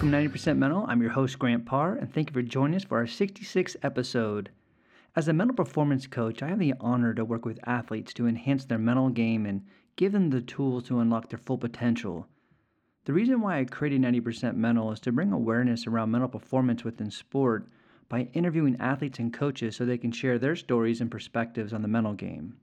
[0.00, 0.86] Welcome to 90% Mental.
[0.88, 4.48] I'm your host, Grant Parr, and thank you for joining us for our 66th episode.
[5.14, 8.64] As a mental performance coach, I have the honor to work with athletes to enhance
[8.64, 9.60] their mental game and
[9.96, 12.26] give them the tools to unlock their full potential.
[13.04, 17.10] The reason why I created 90% Mental is to bring awareness around mental performance within
[17.10, 17.68] sport
[18.08, 21.88] by interviewing athletes and coaches so they can share their stories and perspectives on the
[21.88, 22.56] mental game.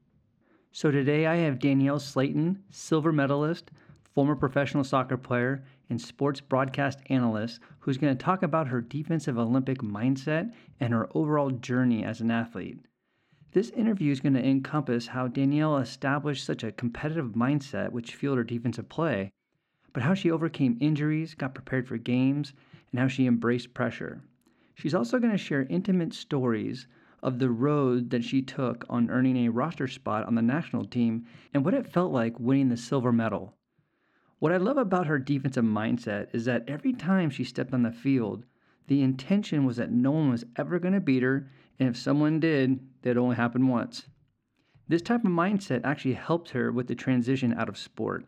[0.71, 3.69] So today I have Danielle Slaton, silver medalist,
[4.15, 9.37] former professional soccer player, and sports broadcast analyst, who's going to talk about her defensive
[9.37, 12.79] Olympic mindset and her overall journey as an athlete.
[13.53, 18.37] This interview is going to encompass how Danielle established such a competitive mindset which fueled
[18.37, 19.31] her defensive play,
[19.93, 22.53] but how she overcame injuries, got prepared for games,
[22.91, 24.21] and how she embraced pressure.
[24.75, 26.87] She's also going to share intimate stories
[27.23, 31.25] of the road that she took on earning a roster spot on the national team
[31.53, 33.56] and what it felt like winning the silver medal.
[34.39, 37.91] What I love about her defensive mindset is that every time she stepped on the
[37.91, 38.45] field,
[38.85, 42.39] the intention was that no one was ever going to beat her, and if someone
[42.39, 44.07] did, that only happened once.
[44.87, 48.25] This type of mindset actually helped her with the transition out of sport.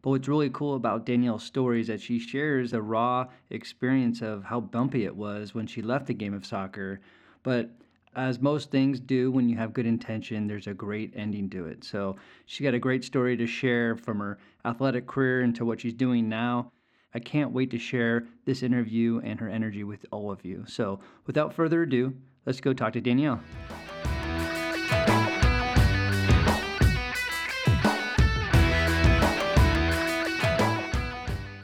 [0.00, 4.44] But what's really cool about Danielle's story is that she shares a raw experience of
[4.44, 7.00] how bumpy it was when she left the game of soccer.
[7.42, 7.70] But
[8.14, 11.84] as most things do when you have good intention, there's a great ending to it.
[11.84, 15.94] So she got a great story to share from her athletic career into what she's
[15.94, 16.72] doing now.
[17.14, 20.64] I can't wait to share this interview and her energy with all of you.
[20.66, 23.40] So without further ado, let's go talk to Danielle.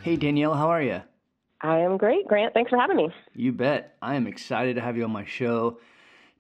[0.03, 1.01] Hey, Danielle, how are you?
[1.63, 2.53] I am great, Grant.
[2.53, 3.09] Thanks for having me.
[3.33, 3.97] You bet.
[4.03, 5.79] I am excited to have you on my show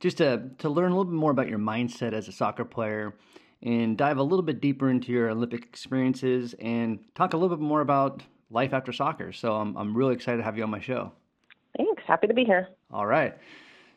[0.05, 3.15] just to, to learn a little bit more about your mindset as a soccer player
[3.63, 7.63] and dive a little bit deeper into your Olympic experiences and talk a little bit
[7.63, 9.33] more about life after soccer.
[9.33, 11.11] So I'm, I'm really excited to have you on my show.
[11.79, 12.03] Thanks.
[12.07, 12.69] Happy to be here.
[12.93, 13.35] All right.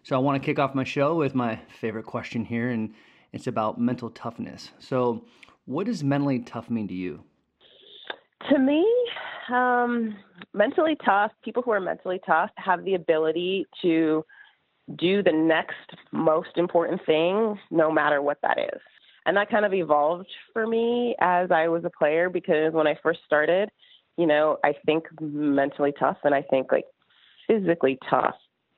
[0.03, 2.93] So I want to kick off my show with my favorite question here, and
[3.33, 4.71] it's about mental toughness.
[4.79, 5.25] So,
[5.65, 7.21] what does mentally tough mean to you?
[8.49, 8.87] To me,
[9.53, 10.15] um,
[10.53, 14.23] mentally tough, people who are mentally tough have the ability to
[14.95, 15.75] do the next
[16.11, 18.81] most important thing, no matter what that is.
[19.25, 22.97] And that kind of evolved for me as I was a player because when I
[23.03, 23.69] first started,
[24.17, 26.85] you know, I think mentally tough and I think like
[27.45, 28.35] physically tough,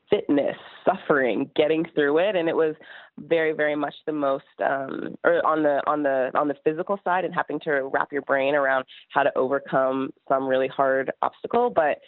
[0.09, 2.75] fitness, suffering, getting through it, and it was
[3.19, 7.25] very, very much the most, um, or on the on the on the physical side,
[7.25, 11.69] and having to wrap your brain around how to overcome some really hard obstacle.
[11.69, 11.99] But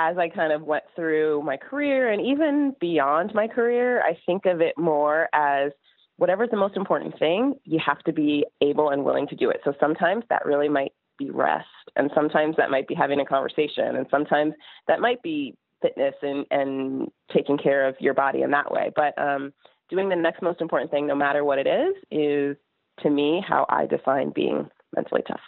[0.00, 4.46] as I kind of went through my career and even beyond my career, I think
[4.46, 5.72] of it more as
[6.16, 9.60] whatever's the most important thing, you have to be able and willing to do it.
[9.62, 11.66] So sometimes that really might be rest,
[11.96, 14.54] and sometimes that might be having a conversation, and sometimes
[14.88, 18.90] that might be fitness and, and taking care of your body in that way.
[18.96, 19.52] But um,
[19.90, 22.56] doing the next most important thing, no matter what it is, is
[23.02, 25.40] to me how I define being mentally tough.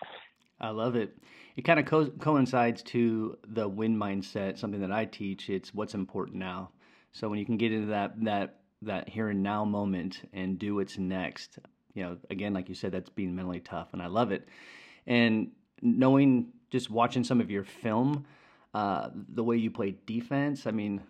[0.61, 1.17] I love it
[1.57, 5.51] it kind of co- coincides to the win mindset, something that I teach.
[5.51, 6.71] It's what's important now.
[7.13, 10.75] So when you can get into that that that here and now moment and do
[10.77, 11.59] what's next,
[11.95, 14.49] you know, again, like you said, that's being mentally tough, and I love it.
[15.07, 15.53] And
[15.83, 18.25] knowing, just watching some of your film,
[18.75, 20.67] uh, the way you play defense.
[20.67, 21.03] I mean,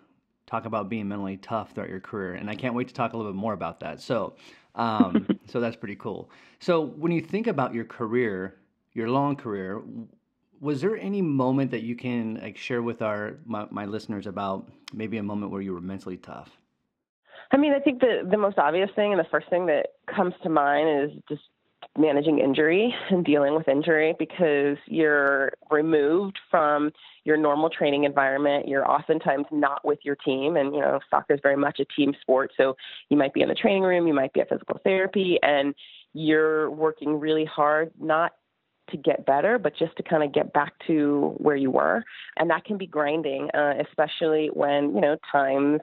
[0.46, 3.16] talk about being mentally tough throughout your career, and I can't wait to talk a
[3.16, 4.00] little bit more about that.
[4.00, 4.34] So,
[4.74, 6.30] um, so that's pretty cool.
[6.58, 8.56] So when you think about your career,
[8.92, 9.82] your long career,
[10.62, 14.70] was there any moment that you can like share with our my, my listeners about
[14.94, 16.56] maybe a moment where you were mentally tough?
[17.50, 20.34] I mean, I think the the most obvious thing and the first thing that comes
[20.44, 21.42] to mind is just
[21.98, 26.92] managing injury and dealing with injury because you're removed from
[27.24, 28.68] your normal training environment.
[28.68, 30.56] You're oftentimes not with your team.
[30.56, 32.52] And, you know, soccer is very much a team sport.
[32.56, 32.76] So
[33.10, 35.74] you might be in the training room, you might be at physical therapy, and
[36.14, 38.32] you're working really hard, not
[38.92, 42.04] to get better, but just to kind of get back to where you were.
[42.36, 45.80] And that can be grinding, uh, especially when, you know, times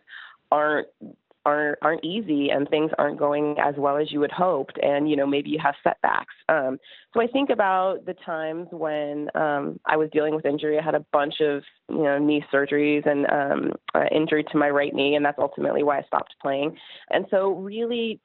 [0.51, 0.87] aren't
[1.45, 5.15] aren't aren't easy and things aren't going as well as you had hoped and you
[5.15, 6.33] know maybe you have setbacks.
[6.49, 6.77] Um,
[7.13, 10.77] so i think about the times when um, i was dealing with injury.
[10.77, 14.69] I had a bunch of you know knee surgeries and um, uh, injury to my
[14.69, 16.77] right knee and that's ultimately why i stopped playing.
[17.09, 18.19] And so really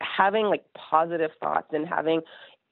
[0.00, 2.20] having like positive thoughts and having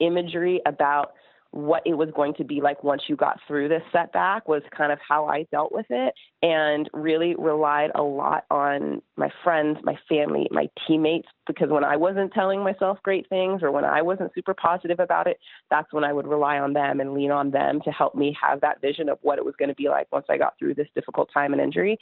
[0.00, 1.12] imagery about
[1.52, 4.92] what it was going to be like once you got through this setback was kind
[4.92, 9.98] of how I dealt with it and really relied a lot on my friends, my
[10.08, 14.32] family, my teammates because when I wasn't telling myself great things or when I wasn't
[14.32, 15.38] super positive about it,
[15.70, 18.60] that's when I would rely on them and lean on them to help me have
[18.60, 20.88] that vision of what it was going to be like once I got through this
[20.94, 21.98] difficult time and injury.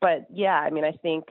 [0.00, 1.24] But yeah, I mean, I think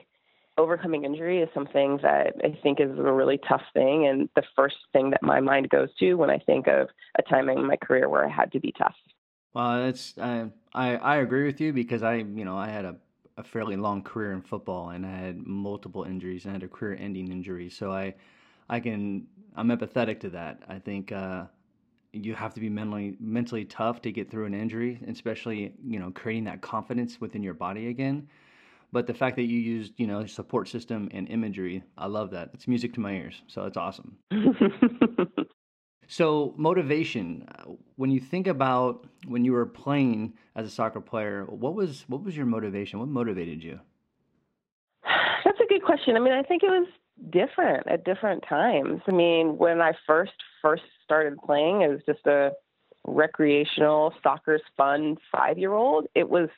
[0.58, 4.76] overcoming injury is something that I think is a really tough thing and the first
[4.92, 6.88] thing that my mind goes to when I think of
[7.18, 8.94] a time in my career where I had to be tough.
[9.52, 12.96] Well, it's I I, I agree with you because I you know I had a,
[13.36, 16.68] a fairly long career in football and I had multiple injuries and I had a
[16.68, 17.68] career ending injury.
[17.70, 18.14] So I
[18.68, 19.26] I can
[19.56, 20.62] I'm empathetic to that.
[20.68, 21.44] I think uh,
[22.12, 26.10] you have to be mentally mentally tough to get through an injury, especially you know
[26.10, 28.28] creating that confidence within your body again.
[28.96, 32.48] But the fact that you used, you know, support system and imagery, I love that.
[32.54, 33.42] It's music to my ears.
[33.46, 34.16] So it's awesome.
[36.08, 37.46] so motivation,
[37.96, 42.24] when you think about when you were playing as a soccer player, what was what
[42.24, 42.98] was your motivation?
[42.98, 43.80] What motivated you?
[45.44, 46.16] That's a good question.
[46.16, 46.88] I mean, I think it was
[47.28, 49.02] different at different times.
[49.06, 50.32] I mean, when I first
[50.62, 52.52] first started playing it was just a
[53.06, 56.48] recreational soccer's fun five year old, it was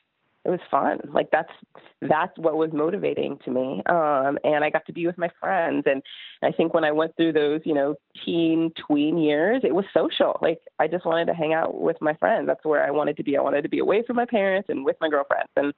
[0.48, 0.98] it was fun.
[1.12, 1.52] Like that's
[2.00, 3.82] that's what was motivating to me.
[3.84, 5.84] Um, and I got to be with my friends.
[5.84, 6.02] And
[6.42, 10.38] I think when I went through those, you know, teen tween years, it was social.
[10.40, 12.46] Like I just wanted to hang out with my friends.
[12.46, 13.36] That's where I wanted to be.
[13.36, 15.50] I wanted to be away from my parents and with my girlfriends.
[15.54, 15.74] And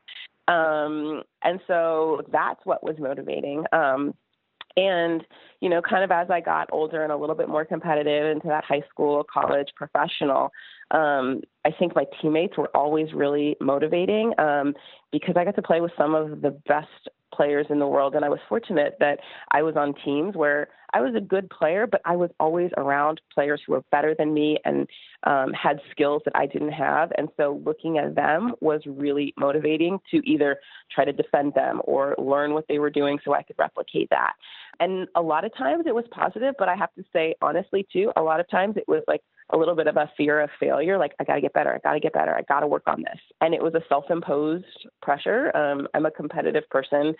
[0.46, 3.64] um, and so that's what was motivating.
[3.72, 4.14] Um,
[4.76, 5.24] and,
[5.60, 8.46] you know, kind of as I got older and a little bit more competitive into
[8.46, 10.50] that high school, college, professional,
[10.90, 14.74] um, I think my teammates were always really motivating um,
[15.12, 18.14] because I got to play with some of the best players in the world.
[18.14, 19.20] And I was fortunate that
[19.52, 23.20] I was on teams where I was a good player, but I was always around
[23.32, 24.88] players who were better than me and
[25.24, 27.12] um, had skills that I didn't have.
[27.16, 30.58] And so looking at them was really motivating to either
[30.92, 34.32] try to defend them or learn what they were doing so I could replicate that.
[34.80, 38.12] And a lot of times it was positive, but I have to say, honestly, too,
[38.16, 39.22] a lot of times it was like,
[39.52, 41.78] a little bit of a fear of failure like i got to get better i
[41.78, 44.88] got to get better i got to work on this and it was a self-imposed
[45.02, 47.14] pressure um, i'm a competitive person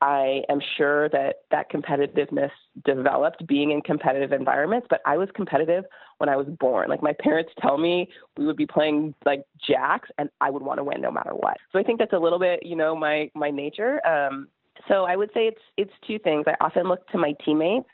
[0.00, 2.50] I am sure that that competitiveness
[2.84, 5.84] developed being in competitive environments, but I was competitive
[6.18, 6.90] when I was born.
[6.90, 10.78] Like my parents tell me we would be playing like jacks and I would want
[10.78, 11.56] to win no matter what.
[11.72, 14.06] So I think that's a little bit, you know, my my nature.
[14.06, 14.48] Um,
[14.86, 16.44] so I would say it's it's two things.
[16.46, 17.88] I often look to my teammates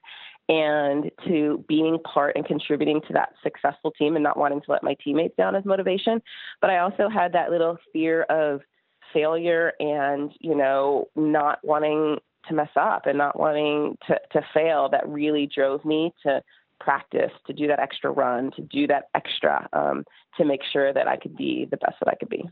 [0.48, 4.82] and to being part and contributing to that successful team and not wanting to let
[4.82, 6.20] my teammates down as motivation.
[6.60, 8.60] But I also had that little fear of
[9.12, 12.18] failure and you know not wanting
[12.48, 16.42] to mess up and not wanting to, to fail that really drove me to
[16.80, 20.04] practice to do that extra run to do that extra um,
[20.36, 22.42] to make sure that i could be the best that i could be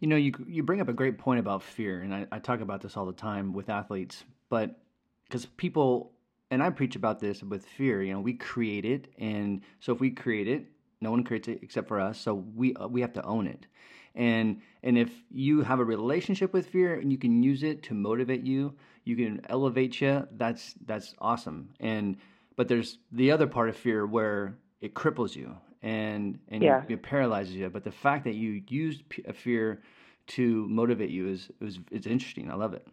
[0.00, 2.60] you know you, you bring up a great point about fear and I, I talk
[2.60, 4.78] about this all the time with athletes but
[5.24, 6.12] because people
[6.52, 10.00] and i preach about this with fear you know we create it and so if
[10.00, 10.66] we create it
[11.02, 13.66] no one creates it except for us so we uh, we have to own it.
[14.14, 17.94] And and if you have a relationship with fear and you can use it to
[17.94, 21.70] motivate you you can elevate you that's that's awesome.
[21.80, 22.16] And
[22.56, 26.82] but there's the other part of fear where it cripples you and and yeah.
[26.88, 27.68] it paralyzes you.
[27.70, 29.82] But the fact that you used a fear
[30.28, 32.50] to motivate you is is it's interesting.
[32.50, 32.86] I love it.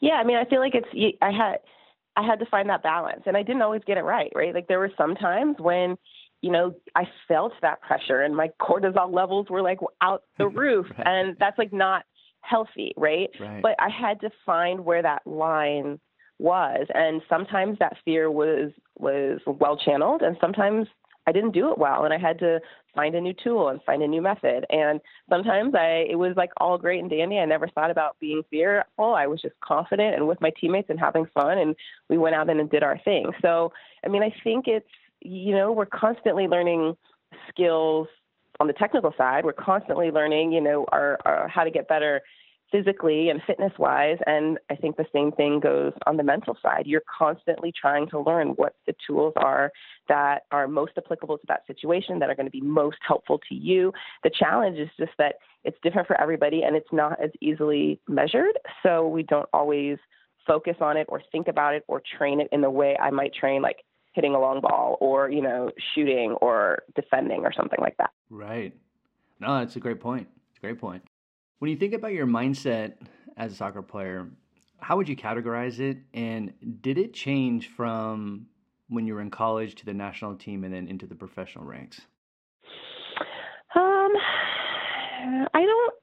[0.00, 1.58] Yeah i mean i feel like it's i had
[2.16, 4.68] i had to find that balance and i didn't always get it right right like
[4.68, 5.96] there were some times when
[6.42, 10.86] you know, I felt that pressure and my cortisol levels were like out the roof.
[10.98, 11.06] right.
[11.06, 12.04] And that's like not
[12.40, 13.30] healthy, right?
[13.40, 13.62] right?
[13.62, 16.00] But I had to find where that line
[16.38, 16.86] was.
[16.92, 20.88] And sometimes that fear was was well channeled and sometimes
[21.26, 22.60] I didn't do it well and I had to
[22.94, 24.66] find a new tool and find a new method.
[24.70, 25.00] And
[25.30, 27.38] sometimes I it was like all great and dandy.
[27.38, 29.14] I never thought about being fearful.
[29.14, 31.74] I was just confident and with my teammates and having fun and
[32.08, 33.30] we went out and did our thing.
[33.40, 33.72] So
[34.04, 34.88] I mean I think it's
[35.24, 36.96] you know, we're constantly learning
[37.48, 38.08] skills
[38.60, 39.44] on the technical side.
[39.44, 42.20] We're constantly learning, you know, our, our how to get better
[42.72, 44.16] physically and fitness wise.
[44.26, 46.86] And I think the same thing goes on the mental side.
[46.86, 49.70] You're constantly trying to learn what the tools are
[50.08, 53.54] that are most applicable to that situation, that are going to be most helpful to
[53.54, 53.92] you.
[54.24, 58.58] The challenge is just that it's different for everybody and it's not as easily measured.
[58.82, 59.98] So we don't always
[60.46, 63.32] focus on it or think about it or train it in the way I might
[63.34, 67.96] train like hitting a long ball or, you know, shooting or defending or something like
[67.98, 68.10] that.
[68.28, 68.74] Right.
[69.40, 70.28] No, that's a great point.
[70.50, 71.02] It's a great point.
[71.62, 72.94] When you think about your mindset
[73.36, 74.26] as a soccer player,
[74.80, 75.98] how would you categorize it?
[76.12, 76.52] And
[76.82, 78.46] did it change from
[78.88, 82.00] when you were in college to the national team and then into the professional ranks?
[83.76, 84.10] Um,
[85.54, 85.94] I don't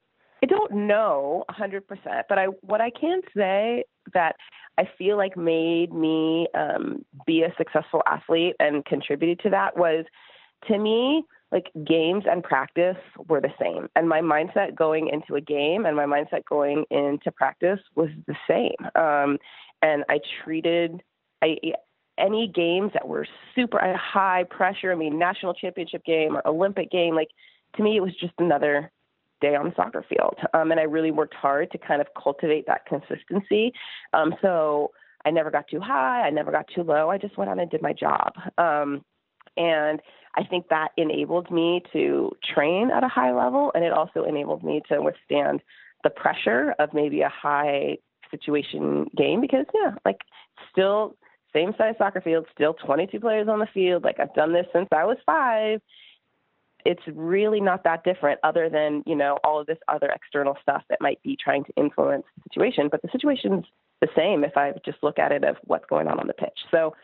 [0.42, 1.82] I don't know 100%,
[2.30, 4.38] but I what I can say that
[4.78, 10.06] I feel like made me um, be a successful athlete and contributed to that was
[10.70, 13.88] to me like games and practice were the same.
[13.96, 18.36] And my mindset going into a game and my mindset going into practice was the
[18.48, 18.76] same.
[18.96, 19.38] Um,
[19.82, 21.02] and i treated
[21.42, 21.58] I,
[22.18, 23.26] any games that were
[23.56, 27.30] super high pressure i mean national championship game or olympic game like
[27.76, 28.92] to me it was just another
[29.42, 30.36] day on the soccer field.
[30.54, 33.72] Um, and i really worked hard to kind of cultivate that consistency.
[34.14, 34.92] Um, so
[35.26, 37.72] i never got too high i never got too low i just went on and
[37.72, 38.34] did my job.
[38.58, 39.04] Um,
[39.58, 40.02] and
[40.40, 44.64] I think that enabled me to train at a high level, and it also enabled
[44.64, 45.62] me to withstand
[46.04, 47.98] the pressure of maybe a high
[48.32, 50.20] situation game because, yeah, like
[50.72, 51.18] still
[51.54, 54.04] same size soccer field, still 22 players on the field.
[54.04, 55.82] Like I've done this since I was five.
[56.86, 60.84] It's really not that different, other than you know all of this other external stuff
[60.90, 62.88] that might be trying to influence the situation.
[62.90, 63.66] But the situation's
[64.00, 66.58] the same if I just look at it of what's going on on the pitch.
[66.72, 66.96] So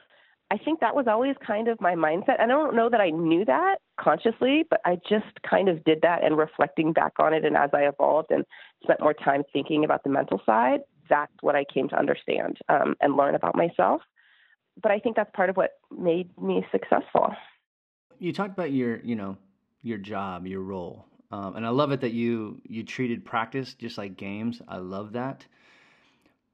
[0.52, 2.40] I think that was always kind of my mindset.
[2.40, 6.24] I don't know that I knew that consciously, but I just kind of did that
[6.24, 7.46] and reflecting back on it.
[7.46, 8.46] And as I evolved and
[8.84, 12.96] spent more time thinking about the mental side, that's what I came to understand um,
[13.02, 14.02] and learn about myself.
[14.82, 17.34] But I think that's part of what made me successful.
[18.20, 19.38] You talked about your, you know,
[19.82, 23.98] your job, your role, um, and I love it that you you treated practice just
[23.98, 24.62] like games.
[24.68, 25.46] I love that.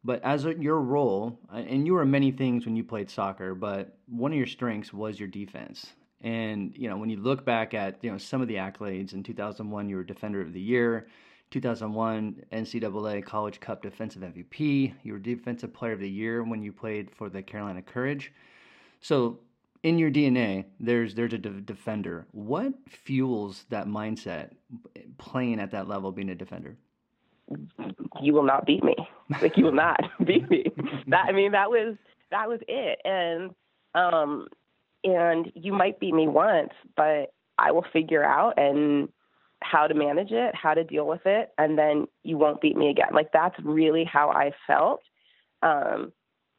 [0.04, 3.54] But as a, your role, uh, and you were many things when you played soccer,
[3.54, 5.94] but one of your strengths was your defense.
[6.22, 9.24] And you know, when you look back at you know some of the accolades in
[9.24, 11.08] 2001, you were Defender of the Year.
[11.52, 14.94] 2001 NCAA College Cup Defensive MVP.
[15.04, 18.32] You were Defensive Player of the Year when you played for the Carolina Courage.
[19.02, 19.40] So
[19.84, 22.26] in your DNA, there's there's a de- defender.
[22.32, 24.52] What fuels that mindset,
[25.18, 26.78] playing at that level, being a defender?
[28.22, 28.96] You will not beat me.
[29.42, 30.66] Like you will not beat me.
[31.08, 31.96] That I mean that was
[32.32, 33.00] that was it.
[33.06, 33.52] And
[33.96, 34.48] um
[35.04, 39.10] and you might beat me once, but I will figure out and
[39.62, 42.90] how to manage it, how to deal with it, and then you won't beat me
[42.90, 43.10] again.
[43.14, 45.02] Like that's really how I felt.
[45.62, 46.12] Um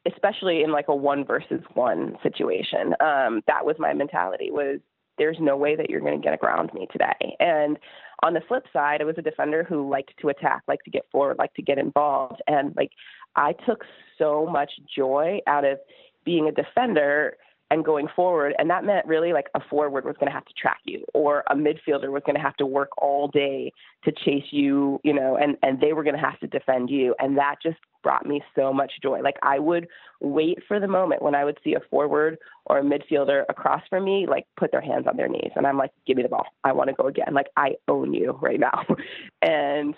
[0.05, 2.93] especially in like a one versus one situation.
[2.99, 4.79] Um that was my mentality was
[5.17, 7.35] there's no way that you're going to get around me today.
[7.39, 7.77] And
[8.23, 11.05] on the flip side, I was a defender who liked to attack, liked to get
[11.11, 12.41] forward, liked to get involved.
[12.47, 12.91] And like
[13.35, 13.83] I took
[14.17, 15.79] so much joy out of
[16.25, 17.37] being a defender
[17.73, 18.53] and going forward.
[18.59, 21.43] And that meant really like a forward was going to have to track you or
[21.49, 23.71] a midfielder was going to have to work all day
[24.03, 27.15] to chase you, you know, and, and they were going to have to defend you.
[27.17, 29.21] And that just brought me so much joy.
[29.21, 29.87] Like I would
[30.21, 32.37] wait for the moment when I would see a forward
[32.67, 35.51] or a midfielder across from me, like put their hands on their knees.
[35.55, 36.45] And I'm like, give me the ball.
[36.63, 37.33] I want to go again.
[37.33, 38.85] Like I own you right now.
[39.41, 39.95] and,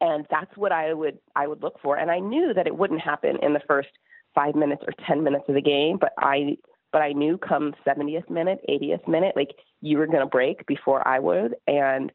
[0.00, 1.96] and that's what I would, I would look for.
[1.96, 3.90] And I knew that it wouldn't happen in the first
[4.34, 6.56] five minutes or 10 minutes of the game, but I
[6.92, 11.06] but I knew come 70th minute, 80th minute, like you were going to break before
[11.06, 11.56] I would.
[11.66, 12.12] And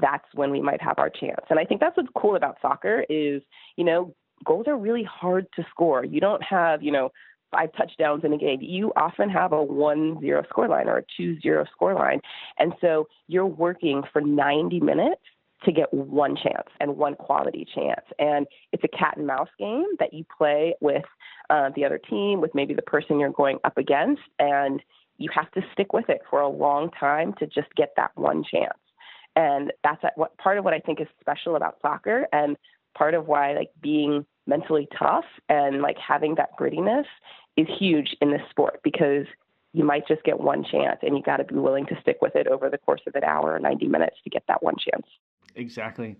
[0.00, 1.40] that's when we might have our chance.
[1.50, 3.42] And I think that's what's cool about soccer is,
[3.76, 4.14] you know,
[4.44, 6.04] goals are really hard to score.
[6.04, 7.10] You don't have, you know,
[7.50, 8.58] five touchdowns in a game.
[8.60, 12.20] You often have a 1 0 scoreline or a 2 0 scoreline.
[12.58, 15.22] And so you're working for 90 minutes
[15.64, 18.04] to get one chance and one quality chance.
[18.18, 21.04] And it's a cat and mouse game that you play with
[21.50, 24.82] uh, the other team, with maybe the person you're going up against, and
[25.18, 28.44] you have to stick with it for a long time to just get that one
[28.44, 28.78] chance.
[29.36, 32.56] And that's what part of what I think is special about soccer, and
[32.96, 37.06] part of why like being mentally tough and like having that grittiness
[37.56, 39.26] is huge in this sport because
[39.72, 42.36] you might just get one chance and you got to be willing to stick with
[42.36, 45.06] it over the course of an hour or 90 minutes to get that one chance.
[45.56, 46.16] Exactly.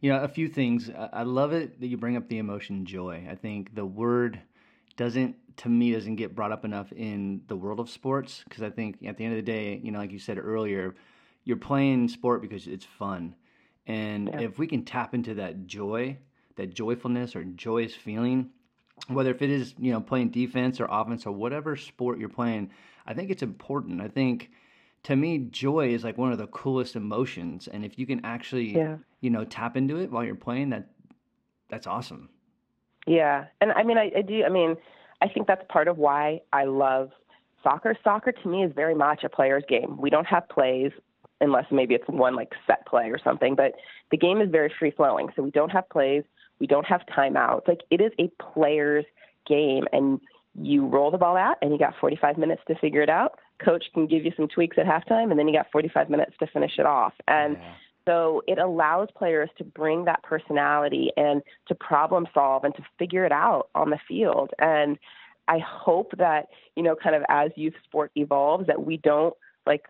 [0.00, 0.90] You know, a few things.
[1.12, 3.26] I love it that you bring up the emotion joy.
[3.30, 4.40] I think the word
[4.96, 8.70] doesn't, to me, doesn't get brought up enough in the world of sports because I
[8.70, 10.94] think at the end of the day, you know, like you said earlier,
[11.44, 13.34] you're playing sport because it's fun.
[13.86, 14.40] And yeah.
[14.40, 16.18] if we can tap into that joy,
[16.56, 18.50] that joyfulness or joyous feeling,
[19.08, 22.70] whether if it is, you know, playing defense or offense or whatever sport you're playing,
[23.06, 24.00] I think it's important.
[24.00, 24.50] I think
[25.06, 28.74] to me, joy is like one of the coolest emotions, and if you can actually,
[28.74, 28.96] yeah.
[29.20, 30.88] you know, tap into it while you're playing, that
[31.70, 32.28] that's awesome.
[33.06, 34.42] Yeah, and I mean, I, I do.
[34.42, 34.76] I mean,
[35.22, 37.10] I think that's part of why I love
[37.62, 37.96] soccer.
[38.02, 39.96] Soccer to me is very much a player's game.
[39.96, 40.90] We don't have plays
[41.40, 43.74] unless maybe it's one like set play or something, but
[44.10, 45.28] the game is very free flowing.
[45.36, 46.24] So we don't have plays,
[46.58, 47.68] we don't have timeouts.
[47.68, 49.04] Like it is a player's
[49.46, 50.20] game, and
[50.60, 53.84] you roll the ball out, and you got 45 minutes to figure it out coach
[53.94, 56.78] can give you some tweaks at halftime, and then you got 45 minutes to finish
[56.78, 57.14] it off.
[57.26, 57.74] And yeah.
[58.06, 63.24] So it allows players to bring that personality and to problem solve and to figure
[63.24, 64.52] it out on the field.
[64.60, 64.96] And
[65.48, 66.46] I hope that,
[66.76, 69.34] you know, kind of as youth sport evolves, that we don't
[69.66, 69.86] like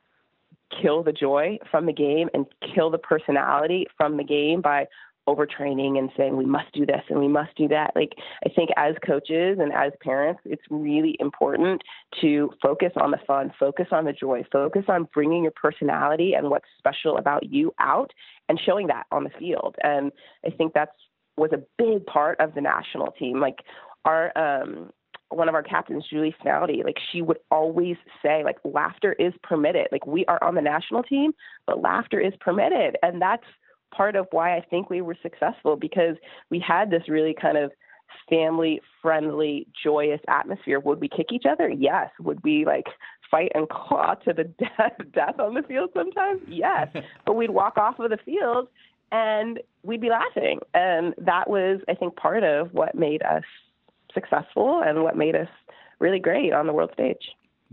[0.80, 4.86] kill the joy from the game and kill the personality from the game by
[5.28, 7.92] overtraining and saying we must do this and we must do that.
[7.94, 8.14] Like
[8.44, 11.82] I think as coaches and as parents, it's really important
[12.20, 16.50] to focus on the fun, focus on the joy, focus on bringing your personality and
[16.50, 18.12] what's special about you out
[18.48, 19.76] and showing that on the field.
[19.82, 20.12] And
[20.44, 20.92] I think that's
[21.36, 23.40] was a big part of the national team.
[23.40, 23.58] Like
[24.04, 24.90] our um
[25.30, 29.88] one of our captains, Julie Foudy, like she would always say, like laughter is permitted.
[29.90, 31.32] Like we are on the national team,
[31.66, 33.44] but laughter is permitted, and that's
[33.94, 36.16] part of why I think we were successful because
[36.50, 37.70] we had this really kind of
[38.28, 40.80] family friendly, joyous atmosphere.
[40.80, 41.68] Would we kick each other?
[41.68, 42.10] Yes.
[42.20, 42.86] Would we like
[43.30, 46.40] fight and claw to the death, death on the field sometimes?
[46.48, 46.88] Yes.
[47.26, 48.68] but we'd walk off of the field
[49.12, 50.60] and we'd be laughing.
[50.74, 53.44] And that was, I think, part of what made us
[54.12, 55.48] successful and what made us
[55.98, 57.32] really great on the world stage.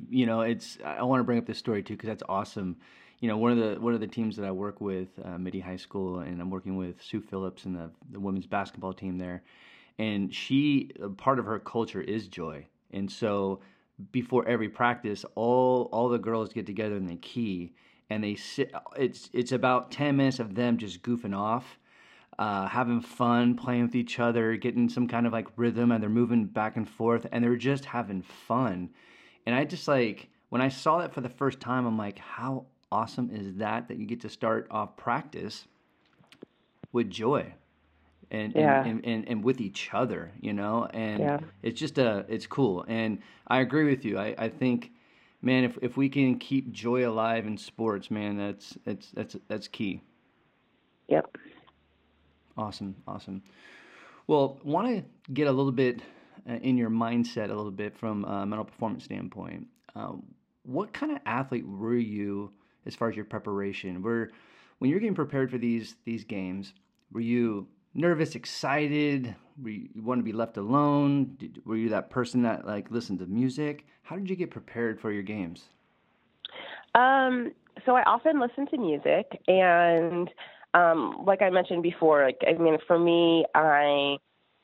[0.10, 2.77] You know, it's, I want to bring up this story too, because that's awesome
[3.24, 5.62] you know, one of the one of the teams that I work with, uh, Mitty
[5.62, 9.44] High School, and I'm working with Sue Phillips and the the women's basketball team there,
[9.98, 13.62] and she part of her culture is joy, and so
[14.12, 17.72] before every practice, all all the girls get together in the key,
[18.10, 18.74] and they sit.
[18.98, 21.80] It's it's about ten minutes of them just goofing off.
[22.38, 26.10] Uh, having fun, playing with each other, getting some kind of like rhythm, and they're
[26.10, 28.89] moving back and forth, and they're just having fun.
[29.46, 32.65] And I just like when I saw that for the first time, I'm like, how
[32.93, 35.67] awesome is that that you get to start off practice
[36.91, 37.51] with joy
[38.29, 38.85] and yeah.
[38.85, 41.39] and, and, and, with each other you know and yeah.
[41.63, 42.85] it's just a it's cool.
[42.88, 44.19] And i agree with you.
[44.19, 44.91] I, I think
[45.41, 49.67] man if, if we can keep joy alive in sports man that's that's that's that's
[49.67, 50.01] key.
[51.07, 51.35] Yep.
[52.55, 52.95] Awesome.
[53.07, 53.41] Awesome.
[54.27, 56.01] Well want to get a little bit
[56.47, 59.65] uh, in your mindset a little bit from a mental performance standpoint.
[59.95, 60.13] Uh,
[60.62, 62.51] what kind of athlete were you
[62.86, 64.02] as far as your preparation?
[64.02, 64.32] Were
[64.80, 66.74] when you're getting prepared for these these games,
[67.12, 69.36] were you nervous, excited?
[69.62, 71.36] Were you, you want to be left alone?
[71.38, 73.86] Did, were you that person that like listened to music?
[74.02, 75.65] How did you get prepared for your games?
[76.96, 77.52] Um,
[77.86, 80.30] so I often listen to music, and
[80.74, 84.17] um, like I mentioned before, like I mean, for me, I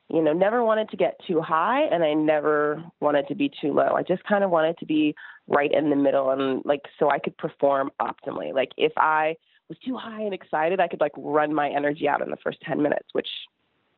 [0.09, 3.73] you know, never wanted to get too high and I never wanted to be too
[3.73, 3.93] low.
[3.95, 5.15] I just kind of wanted to be
[5.47, 8.53] right in the middle and like so I could perform optimally.
[8.53, 9.35] Like if I
[9.67, 12.59] was too high and excited, I could like run my energy out in the first
[12.61, 13.27] 10 minutes, which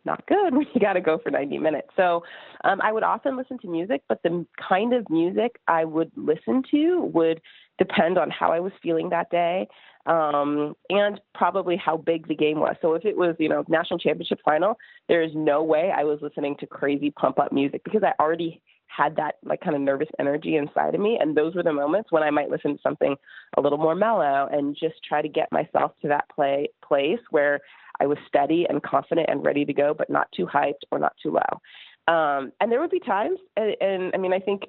[0.03, 1.87] not good when you got to go for 90 minutes.
[1.95, 2.23] So
[2.65, 6.63] um, I would often listen to music, but the kind of music I would listen
[6.71, 7.41] to would
[7.77, 9.67] depend on how I was feeling that day
[10.05, 12.75] um, and probably how big the game was.
[12.81, 16.19] So if it was, you know, national championship final, there is no way I was
[16.21, 20.09] listening to crazy pump up music because I already had that like kind of nervous
[20.19, 21.17] energy inside of me.
[21.19, 23.15] And those were the moments when I might listen to something
[23.57, 27.61] a little more mellow and just try to get myself to that play place where
[28.01, 31.13] I was steady and confident and ready to go, but not too hyped or not
[31.21, 32.13] too low.
[32.13, 34.63] Um, and there would be times, and, and I mean, I think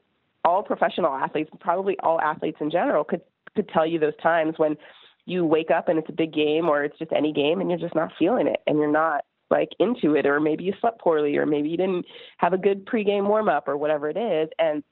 [0.45, 3.23] all professional athletes, probably all athletes in general, could
[3.55, 4.77] could tell you those times when
[5.25, 7.79] you wake up and it's a big game or it's just any game and you're
[7.79, 11.37] just not feeling it and you're not like into it or maybe you slept poorly
[11.37, 12.07] or maybe you didn't
[12.39, 14.83] have a good pregame warm up or whatever it is and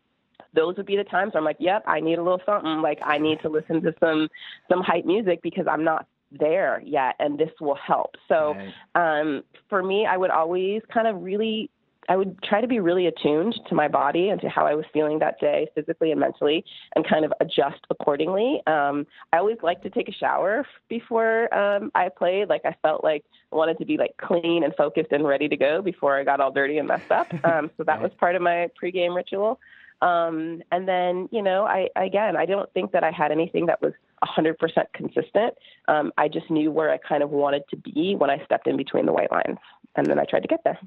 [0.54, 2.82] those would be the times where I'm like, yep, I need a little something.
[2.82, 4.28] Like I need to listen to some
[4.68, 8.16] some hype music because I'm not there yet, and this will help.
[8.28, 8.54] So
[8.94, 9.20] right.
[9.20, 11.70] um, for me, I would always kind of really
[12.10, 14.84] I would try to be really attuned to my body and to how I was
[14.92, 16.64] feeling that day, physically and mentally,
[16.96, 18.60] and kind of adjust accordingly.
[18.66, 22.48] Um, I always like to take a shower before um, I played.
[22.48, 25.56] Like I felt like I wanted to be like clean and focused and ready to
[25.56, 27.28] go before I got all dirty and messed up.
[27.50, 29.58] Um, so that was part of my pregame ritual.
[30.02, 33.80] Um, and then, you know, I again, I don't think that I had anything that
[33.80, 33.92] was
[34.22, 34.56] 100%
[34.94, 35.54] consistent.
[35.88, 38.76] Um, I just knew where I kind of wanted to be when I stepped in
[38.76, 39.58] between the white lines,
[39.96, 40.78] and then I tried to get there.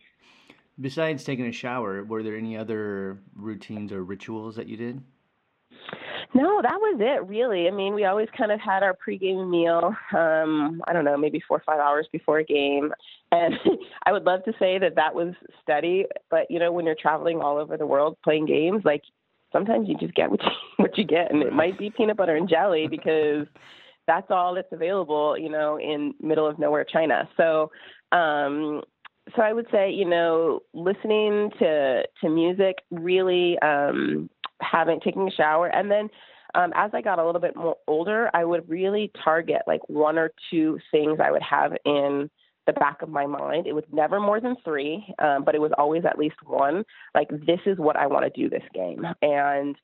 [0.80, 5.02] Besides taking a shower, were there any other routines or rituals that you did?
[6.36, 7.68] No, that was it, really.
[7.68, 11.40] I mean, we always kind of had our pregame meal, um, I don't know, maybe
[11.48, 12.92] four or five hours before a game.
[13.32, 13.54] And
[14.06, 17.40] I would love to say that that was steady, but, you know, when you're traveling
[17.40, 19.04] all over the world playing games, like
[19.52, 21.32] sometimes you just get what you, what you get.
[21.32, 23.46] And it might be peanut butter and jelly because
[24.08, 27.30] that's all that's available, you know, in middle of nowhere China.
[27.38, 27.72] So,
[28.12, 28.82] um,
[29.36, 34.30] so I would say, you know, listening to to music, really um,
[34.62, 36.10] having taking a shower, and then
[36.56, 40.18] um, as I got a little bit more older, I would really target like one
[40.18, 42.30] or two things I would have in
[42.66, 43.68] the back of my mind.
[43.68, 46.84] It was never more than three, um, but it was always at least one.
[47.14, 49.06] Like, this is what I want to do this game.
[49.22, 49.76] And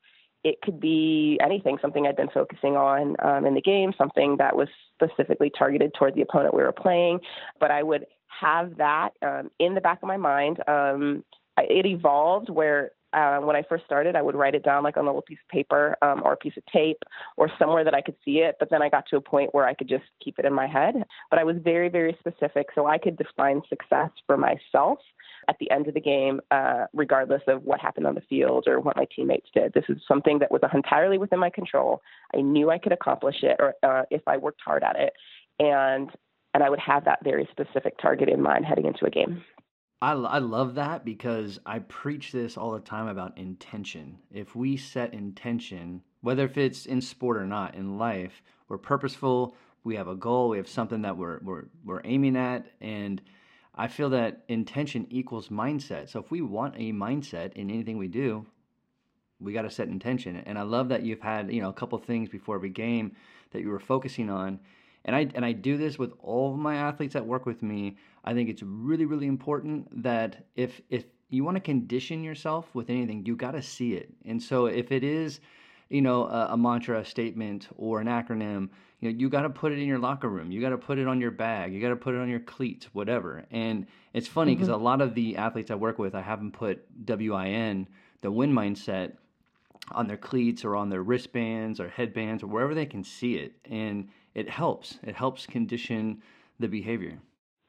[0.42, 4.56] it could be anything, something I'd been focusing on um, in the game, something that
[4.56, 7.20] was specifically targeted toward the opponent we were playing.
[7.58, 8.06] But I would
[8.40, 10.58] have that um, in the back of my mind.
[10.66, 11.24] Um,
[11.58, 15.04] it evolved where uh, when I first started, I would write it down like on
[15.04, 17.02] a little piece of paper um, or a piece of tape
[17.36, 18.56] or somewhere that I could see it.
[18.58, 20.66] But then I got to a point where I could just keep it in my
[20.66, 20.94] head.
[21.30, 24.98] But I was very, very specific so I could define success for myself
[25.48, 28.80] at the end of the game, uh, regardless of what happened on the field or
[28.80, 29.72] what my teammates did.
[29.72, 32.02] This is something that was entirely within my control.
[32.34, 35.12] I knew I could accomplish it, or uh, if I worked hard at it,
[35.58, 36.10] and
[36.52, 39.42] and I would have that very specific target in mind heading into a game.
[40.02, 44.18] I, I love that because I preach this all the time about intention.
[44.32, 49.56] If we set intention, whether if it's in sport or not, in life, we're purposeful,
[49.84, 53.20] we have a goal, we have something that we're, we're, we're aiming at, and
[53.74, 56.08] I feel that intention equals mindset.
[56.08, 58.46] So if we want a mindset in anything we do,
[59.38, 60.36] we got to set intention.
[60.36, 63.16] And I love that you've had, you know, a couple things before every game
[63.52, 64.60] that you were focusing on
[65.04, 67.96] and I and I do this with all of my athletes that work with me.
[68.24, 72.90] I think it's really really important that if if you want to condition yourself with
[72.90, 74.12] anything, you got to see it.
[74.24, 75.40] And so if it is,
[75.88, 78.68] you know, a, a mantra, a statement, or an acronym,
[79.00, 80.50] you know, you got to put it in your locker room.
[80.50, 81.72] You got to put it on your bag.
[81.72, 83.44] You got to put it on your cleats, whatever.
[83.50, 84.80] And it's funny because mm-hmm.
[84.80, 87.88] a lot of the athletes I work with, I have them put WIN,
[88.20, 89.12] the win mindset,
[89.92, 93.54] on their cleats or on their wristbands or headbands or wherever they can see it.
[93.64, 94.98] And it helps.
[95.02, 96.22] It helps condition
[96.58, 97.18] the behavior.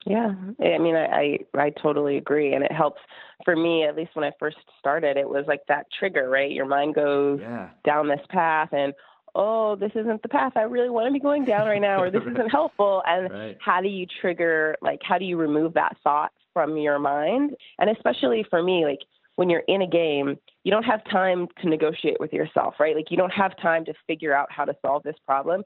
[0.05, 2.99] Yeah, I mean, I, I, I totally agree, and it helps
[3.45, 3.83] for me.
[3.83, 6.51] At least when I first started, it was like that trigger, right?
[6.51, 7.69] Your mind goes yeah.
[7.85, 8.93] down this path, and
[9.35, 12.09] oh, this isn't the path I really want to be going down right now, or
[12.09, 12.33] this right.
[12.33, 13.03] isn't helpful.
[13.05, 13.57] And right.
[13.63, 14.75] how do you trigger?
[14.81, 17.51] Like, how do you remove that thought from your mind?
[17.77, 18.99] And especially for me, like
[19.35, 22.95] when you're in a game, you don't have time to negotiate with yourself, right?
[22.95, 25.63] Like you don't have time to figure out how to solve this problem.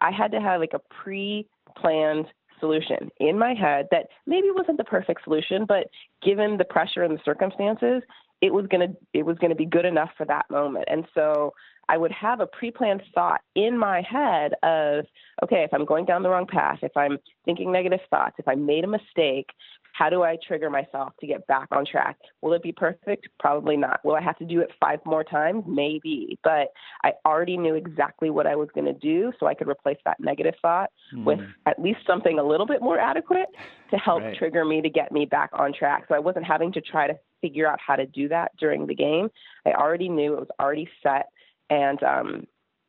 [0.00, 2.26] I had to have like a pre planned
[2.60, 5.88] solution in my head that maybe wasn't the perfect solution, but
[6.22, 8.02] given the pressure and the circumstances,
[8.40, 10.86] it was gonna it was gonna be good enough for that moment.
[10.88, 11.52] And so
[11.88, 15.04] I would have a pre-planned thought in my head of,
[15.42, 18.54] okay, if I'm going down the wrong path, if I'm thinking negative thoughts, if I
[18.54, 19.50] made a mistake,
[19.94, 22.16] how do I trigger myself to get back on track?
[22.42, 23.28] Will it be perfect?
[23.38, 24.00] Probably not.
[24.04, 25.62] Will I have to do it five more times?
[25.68, 26.36] Maybe.
[26.42, 26.72] But
[27.04, 30.18] I already knew exactly what I was going to do, so I could replace that
[30.18, 31.24] negative thought mm.
[31.24, 33.46] with at least something a little bit more adequate
[33.90, 34.36] to help right.
[34.36, 36.06] trigger me to get me back on track.
[36.08, 38.96] So I wasn't having to try to figure out how to do that during the
[38.96, 39.28] game.
[39.64, 41.26] I already knew it was already set.
[41.70, 42.46] And um,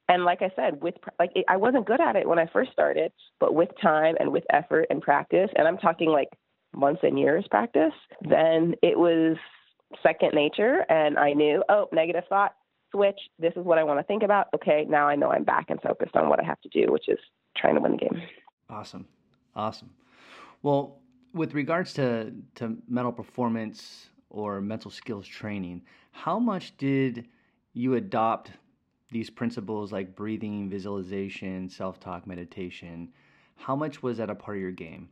[0.10, 2.72] and like I said, with like it, I wasn't good at it when I first
[2.72, 6.30] started, but with time and with effort and practice, and I'm talking like
[6.76, 9.38] months and years practice, then it was
[10.04, 10.86] second nature.
[10.90, 12.56] And I knew, oh, negative thought,
[12.92, 13.20] switch.
[13.40, 14.48] This is what I want to think about.
[14.56, 17.08] Okay, now I know I'm back and focused on what I have to do, which
[17.08, 17.20] is
[17.58, 18.22] trying to win the game.
[18.70, 19.06] Awesome.
[19.56, 19.92] Awesome.
[20.64, 21.00] Well,
[21.34, 27.28] with regards to, to mental performance or mental skills training, how much did
[27.74, 28.52] you adopt
[29.12, 33.10] these principles like breathing, visualization, self talk, meditation?
[33.56, 35.10] How much was that a part of your game?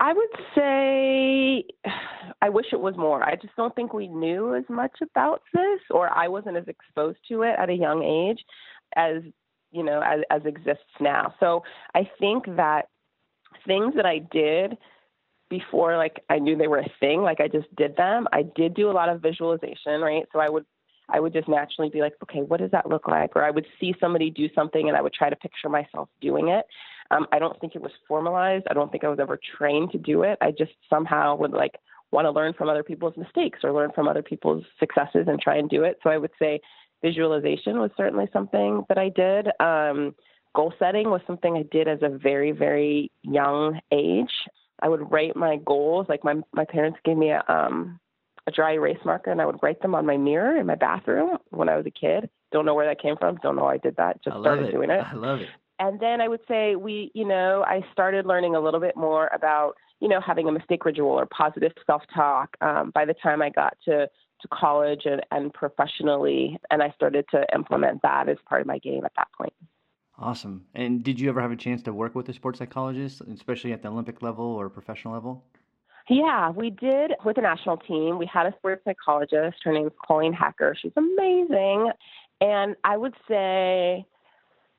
[0.00, 1.64] I would say
[2.42, 3.22] I wish it was more.
[3.22, 7.18] I just don't think we knew as much about this, or I wasn't as exposed
[7.28, 8.42] to it at a young age
[8.96, 9.22] as
[9.70, 11.34] you know as, as exists now.
[11.38, 11.62] So
[11.94, 12.88] I think that
[13.66, 14.76] things that I did
[15.50, 18.26] before, like I knew they were a thing, like I just did them.
[18.32, 20.24] I did do a lot of visualization, right?
[20.32, 20.64] So I would
[21.12, 23.34] I would just naturally be like, okay, what does that look like?
[23.36, 26.48] Or I would see somebody do something and I would try to picture myself doing
[26.48, 26.64] it.
[27.10, 28.66] Um, I don't think it was formalized.
[28.70, 30.38] I don't think I was ever trained to do it.
[30.40, 31.76] I just somehow would like
[32.12, 35.56] want to learn from other people's mistakes or learn from other people's successes and try
[35.56, 35.98] and do it.
[36.02, 36.60] So I would say
[37.02, 39.48] visualization was certainly something that I did.
[39.60, 40.14] Um,
[40.54, 44.32] goal setting was something I did as a very, very young age.
[44.82, 46.06] I would write my goals.
[46.08, 48.00] Like my my parents gave me a um,
[48.46, 51.38] a dry erase marker and I would write them on my mirror in my bathroom
[51.50, 52.30] when I was a kid.
[52.52, 53.36] Don't know where that came from.
[53.42, 54.22] Don't know why I did that.
[54.24, 54.72] Just started it.
[54.72, 55.04] doing it.
[55.04, 55.48] I love it
[55.80, 59.28] and then I would say we, you know, I started learning a little bit more
[59.34, 63.50] about, you know, having a mistake ritual or positive self-talk um, by the time I
[63.50, 64.08] got to
[64.42, 68.78] to college and, and professionally, and I started to implement that as part of my
[68.78, 69.52] game at that point.
[70.18, 70.64] Awesome.
[70.74, 73.82] And did you ever have a chance to work with a sports psychologist, especially at
[73.82, 75.44] the Olympic level or professional level?
[76.08, 78.18] Yeah, we did with the national team.
[78.18, 79.58] We had a sports psychologist.
[79.62, 80.74] Her name's Colleen Hacker.
[80.80, 81.90] She's amazing.
[82.40, 84.06] And I would say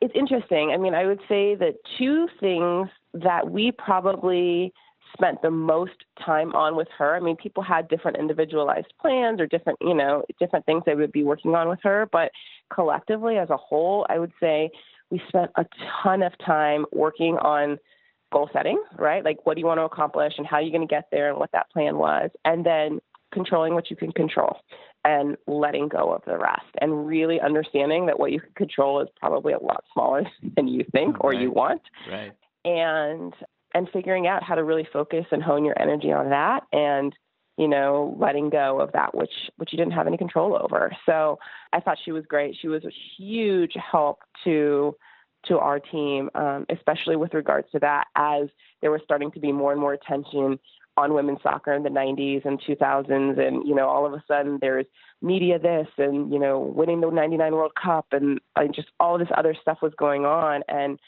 [0.02, 0.72] it's interesting.
[0.72, 4.74] I mean, I would say that two things that we probably
[5.14, 7.16] spent the most time on with her.
[7.16, 11.12] I mean, people had different individualized plans or different, you know, different things they would
[11.12, 12.32] be working on with her, but
[12.74, 14.72] collectively as a whole, I would say
[15.10, 15.66] we spent a
[16.02, 17.78] ton of time working on
[18.32, 19.24] goal setting, right?
[19.24, 21.30] Like what do you want to accomplish and how are you going to get there
[21.30, 22.30] and what that plan was.
[22.46, 23.02] And then
[23.34, 24.58] controlling what you can control
[25.04, 29.08] and letting go of the rest and really understanding that what you can control is
[29.20, 30.24] probably a lot smaller
[30.56, 31.42] than you think or right.
[31.42, 31.82] you want.
[32.10, 32.34] Right.
[32.64, 33.34] And
[33.74, 37.16] and figuring out how to really focus and hone your energy on that and
[37.58, 41.40] you know letting go of that which which you didn't have any control over so
[41.74, 44.96] i thought she was great she was a huge help to
[45.46, 48.48] to our team um, especially with regards to that as
[48.82, 50.60] there was starting to be more and more attention
[50.98, 54.58] on women's soccer in the 90s and 2000s and you know all of a sudden
[54.60, 54.86] there's
[55.22, 59.30] media this and you know winning the 99 world cup and, and just all this
[59.36, 61.00] other stuff was going on and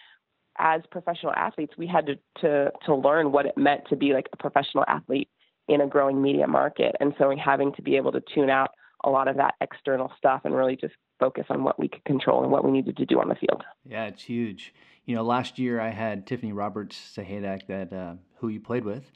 [0.60, 4.28] as professional athletes, we had to, to, to learn what it meant to be like
[4.34, 5.30] a professional athlete
[5.68, 6.96] in a growing media market.
[7.00, 8.72] And so having to be able to tune out
[9.04, 12.44] a lot of that external stuff and really just focus on what we could control
[12.44, 13.64] and what we needed to do on the field.
[13.86, 14.74] Yeah, it's huge.
[15.06, 19.12] You know, last year I had Tiffany Roberts Sahaydak that uh, who you played with,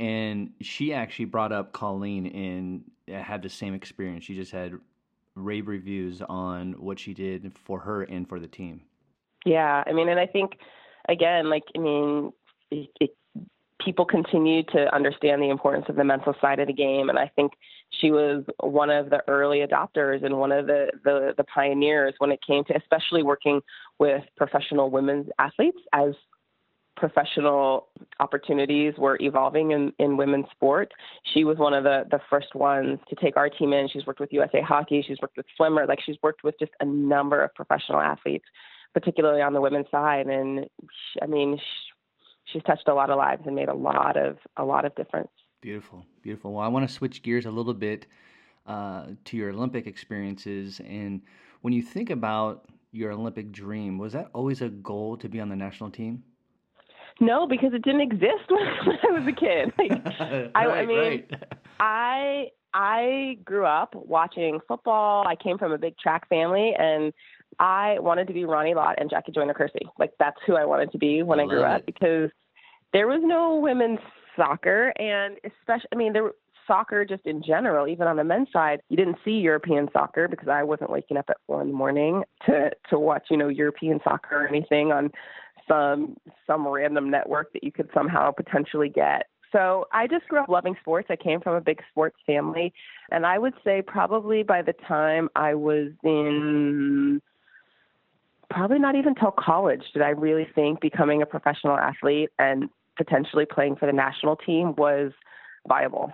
[0.00, 4.24] and she actually brought up Colleen and had the same experience.
[4.24, 4.72] She just had
[5.34, 8.80] rave reviews on what she did for her and for the team.
[9.44, 10.52] Yeah, I mean, and I think
[11.08, 12.32] again, like I mean,
[12.70, 13.10] it, it,
[13.84, 17.30] people continue to understand the importance of the mental side of the game, and I
[17.36, 17.52] think
[17.90, 22.30] she was one of the early adopters and one of the, the, the pioneers when
[22.30, 23.60] it came to especially working
[23.98, 26.14] with professional women's athletes as
[27.00, 27.88] professional
[28.20, 30.92] opportunities were evolving in, in women's sport.
[31.34, 33.88] She was one of the, the first ones to take our team in.
[33.88, 35.02] She's worked with USA Hockey.
[35.06, 35.86] She's worked with swimmer.
[35.86, 38.44] Like she's worked with just a number of professional athletes
[38.92, 40.26] particularly on the women's side.
[40.26, 44.16] And she, I mean, she, she's touched a lot of lives and made a lot
[44.16, 45.30] of a lot of difference.
[45.60, 46.52] Beautiful, beautiful.
[46.54, 48.06] Well, I want to switch gears a little bit
[48.66, 50.80] uh, to your Olympic experiences.
[50.86, 51.22] And
[51.60, 55.48] when you think about your Olympic dream, was that always a goal to be on
[55.48, 56.24] the national team?
[57.20, 59.72] No, because it didn't exist when I was a kid.
[59.78, 61.30] Like, right, I, I mean, right.
[61.78, 65.26] I I grew up watching football.
[65.26, 67.12] I came from a big track family, and
[67.58, 69.88] I wanted to be Ronnie Lott and Jackie Joyner Kersee.
[69.98, 71.86] Like that's who I wanted to be when I, I grew up it.
[71.86, 72.30] because
[72.92, 73.98] there was no women's
[74.36, 76.30] soccer and especially I mean there
[76.70, 80.48] soccer just in general, even on the men's side, you didn't see European soccer because
[80.48, 83.98] I wasn't waking up at four in the morning to to watch, you know, European
[84.04, 85.10] soccer or anything on
[85.70, 89.26] some some random network that you could somehow potentially get.
[89.52, 91.08] So I just grew up loving sports.
[91.10, 92.72] I came from a big sports family.
[93.10, 97.20] And I would say probably by the time I was in
[98.48, 103.46] probably not even till college did I really think becoming a professional athlete and potentially
[103.46, 105.12] playing for the national team was
[105.68, 106.12] viable.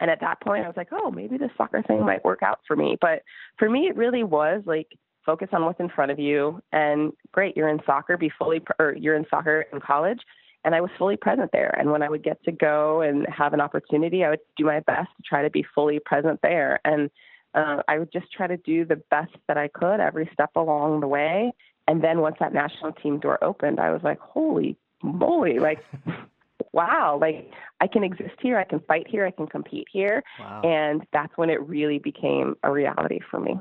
[0.00, 2.60] And at that point, I was like, oh, maybe this soccer thing might work out
[2.66, 2.96] for me.
[3.00, 3.22] But
[3.58, 4.88] for me, it really was like
[5.24, 6.60] focus on what's in front of you.
[6.72, 10.20] And great, you're in soccer, be fully, or you're in soccer in college.
[10.64, 11.74] And I was fully present there.
[11.78, 14.80] And when I would get to go and have an opportunity, I would do my
[14.80, 16.80] best to try to be fully present there.
[16.84, 17.10] And
[17.54, 21.00] uh, I would just try to do the best that I could every step along
[21.00, 21.52] the way.
[21.86, 25.84] And then once that national team door opened, I was like, holy moly, like,
[26.72, 30.22] wow, like I can exist here, I can fight here, I can compete here.
[30.40, 30.62] Wow.
[30.62, 33.58] And that's when it really became a reality for me.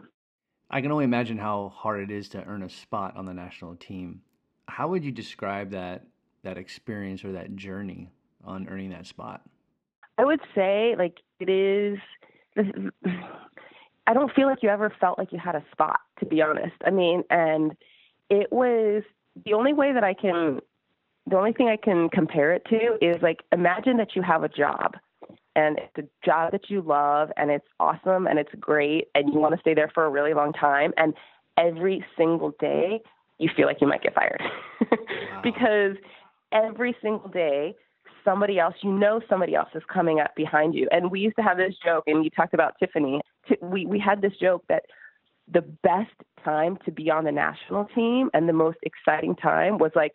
[0.74, 3.76] I can only imagine how hard it is to earn a spot on the national
[3.76, 4.22] team.
[4.68, 6.08] How would you describe that
[6.42, 8.12] that experience or that journey
[8.44, 9.42] on earning that spot?
[10.18, 12.00] I would say like it is
[14.08, 16.76] I don't feel like you ever felt like you had a spot to be honest.
[16.84, 17.74] I mean, and
[18.32, 19.04] it was
[19.46, 20.60] the only way that I can,
[21.28, 24.50] the only thing I can compare it to is like imagine that you have a
[24.50, 24.96] job
[25.56, 29.40] and it's a job that you love and it's awesome and it's great and you
[29.40, 31.14] want to stay there for a really long time and
[31.58, 33.02] every single day
[33.40, 34.42] you feel like you might get fired.
[34.92, 34.98] Wow.
[35.44, 35.98] because
[36.52, 37.76] every single day
[38.24, 40.88] somebody else you know somebody else is coming up behind you.
[40.92, 43.22] And we used to have this joke and you talked about tiffany.
[43.62, 44.84] We we had this joke that
[45.52, 46.14] the best
[46.44, 50.14] time to be on the national team and the most exciting time was like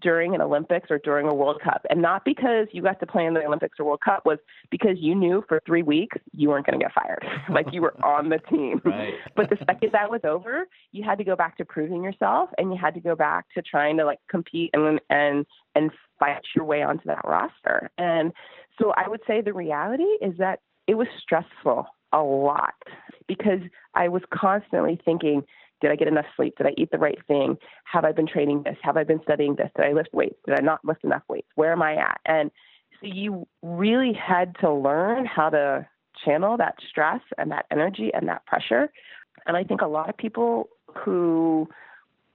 [0.00, 1.84] during an Olympics or during a World Cup.
[1.90, 4.38] And not because you got to play in the Olympics or World Cup, was
[4.70, 7.24] because you knew for three weeks you weren't going to get fired.
[7.50, 8.80] like you were on the team.
[8.84, 9.14] Right.
[9.36, 12.72] but the second that was over, you had to go back to proving yourself and
[12.72, 16.64] you had to go back to trying to like compete and and and fight your
[16.64, 17.90] way onto that roster.
[17.98, 18.32] And
[18.80, 22.74] so I would say the reality is that it was stressful a lot
[23.26, 23.60] because
[23.94, 25.42] I was constantly thinking,
[25.82, 26.56] Did I get enough sleep?
[26.56, 27.58] Did I eat the right thing?
[27.84, 28.76] Have I been training this?
[28.82, 29.68] Have I been studying this?
[29.76, 30.38] Did I lift weights?
[30.46, 31.48] Did I not lift enough weights?
[31.56, 32.20] Where am I at?
[32.24, 32.50] And
[33.00, 35.86] so you really had to learn how to
[36.24, 38.90] channel that stress and that energy and that pressure.
[39.46, 40.68] And I think a lot of people
[41.04, 41.68] who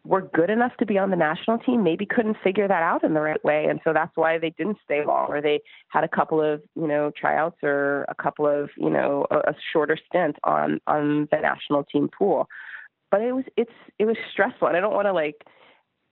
[0.07, 3.13] were good enough to be on the national team maybe couldn't figure that out in
[3.13, 6.07] the right way and so that's why they didn't stay long or they had a
[6.07, 10.38] couple of you know tryouts or a couple of you know a, a shorter stint
[10.45, 12.47] on on the national team pool
[13.12, 15.41] but it was it's it was stressful and i don't want to like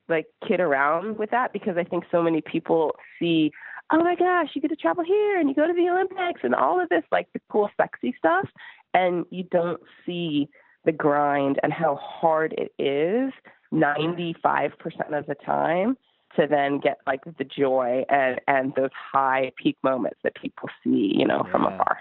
[0.08, 3.52] like kid around with that because i think so many people see
[3.92, 6.56] oh my gosh you get to travel here and you go to the olympics and
[6.56, 8.48] all of this like the cool sexy stuff
[8.94, 10.48] and you don't see
[10.86, 13.32] the grind and how hard it is
[13.74, 14.74] 95%
[15.12, 15.98] of the time
[16.36, 21.14] to then get like the joy and and those high peak moments that people see
[21.16, 21.52] you know yeah.
[21.52, 22.00] from afar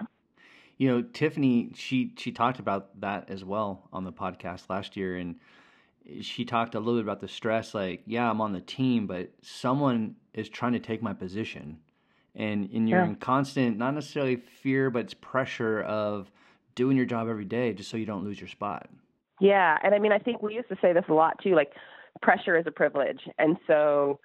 [0.76, 5.16] you know tiffany she she talked about that as well on the podcast last year
[5.16, 5.36] and
[6.20, 9.30] she talked a little bit about the stress like yeah i'm on the team but
[9.42, 11.78] someone is trying to take my position
[12.34, 13.06] and and you're yeah.
[13.06, 16.30] in constant not necessarily fear but it's pressure of
[16.74, 18.88] doing your job every day just so you don't lose your spot
[19.40, 21.54] yeah, and I mean, I think we used to say this a lot too.
[21.54, 21.72] Like,
[22.22, 24.20] pressure is a privilege, and so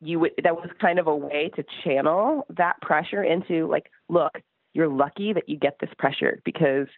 [0.00, 4.32] you would that was kind of a way to channel that pressure into like, look,
[4.74, 6.88] you're lucky that you get this pressure because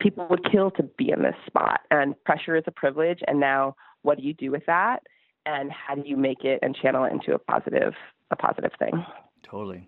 [0.00, 3.20] people would kill to be in this spot, and pressure is a privilege.
[3.26, 5.02] And now, what do you do with that?
[5.46, 7.92] And how do you make it and channel it into a positive
[8.30, 9.04] a positive thing?
[9.42, 9.86] Totally,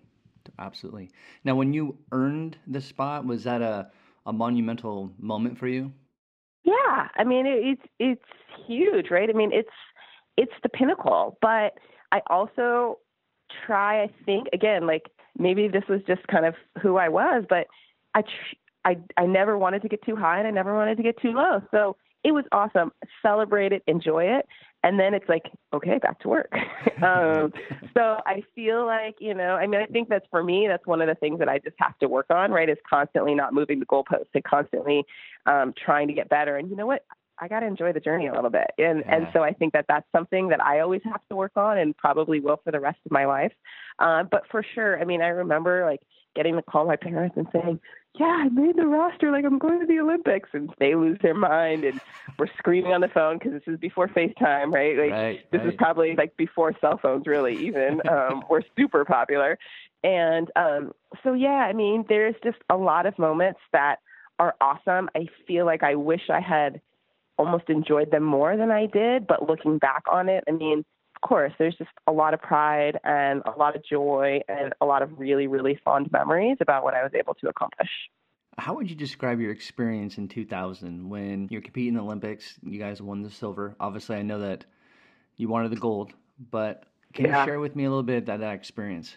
[0.59, 1.09] absolutely.
[1.43, 3.89] Now, when you earned the spot, was that a
[4.27, 5.91] a monumental moment for you?
[6.63, 9.29] Yeah, I mean it, it's it's huge, right?
[9.29, 9.69] I mean it's
[10.35, 11.73] it's the pinnacle, but
[12.11, 12.99] I also
[13.65, 14.03] try.
[14.03, 17.67] I think again, like maybe this was just kind of who I was, but
[18.13, 18.23] I
[18.85, 21.31] I I never wanted to get too high and I never wanted to get too
[21.31, 21.61] low.
[21.71, 22.91] So it was awesome.
[23.21, 24.45] Celebrate it, enjoy it,
[24.83, 26.51] and then it's like okay back to work
[27.03, 27.51] um,
[27.93, 31.01] so i feel like you know i mean i think that's for me that's one
[31.01, 33.79] of the things that i just have to work on right is constantly not moving
[33.79, 35.03] the goalposts and constantly
[35.45, 37.05] um, trying to get better and you know what
[37.39, 38.71] I got to enjoy the journey a little bit.
[38.77, 39.15] And yeah.
[39.15, 41.95] and so I think that that's something that I always have to work on and
[41.95, 43.53] probably will for the rest of my life.
[43.99, 46.01] Uh, but for sure, I mean, I remember like
[46.35, 47.79] getting to call my parents and saying,
[48.19, 49.31] "Yeah, I made the roster.
[49.31, 51.99] Like I'm going to the Olympics," and they lose their mind and
[52.37, 54.97] we're screaming on the phone because this is before FaceTime, right?
[54.97, 55.67] Like right, this right.
[55.69, 59.57] is probably like before cell phones really even um, were super popular,
[60.03, 63.97] and um, so yeah, I mean, there's just a lot of moments that
[64.39, 65.09] are awesome.
[65.15, 66.81] I feel like I wish I had
[67.37, 70.83] almost enjoyed them more than I did, but looking back on it, I mean
[71.17, 74.85] of course, there's just a lot of pride and a lot of joy and a
[74.85, 77.89] lot of really, really fond memories about what I was able to accomplish.
[78.59, 82.59] How would you describe your experience in 2000 when you're competing in the Olympics?
[82.61, 83.75] You guys won the silver.
[83.79, 84.65] Obviously, I know that
[85.37, 86.13] you wanted the gold,
[86.51, 86.83] but
[87.15, 87.41] can yeah.
[87.41, 89.15] you share with me a little bit that, that experience?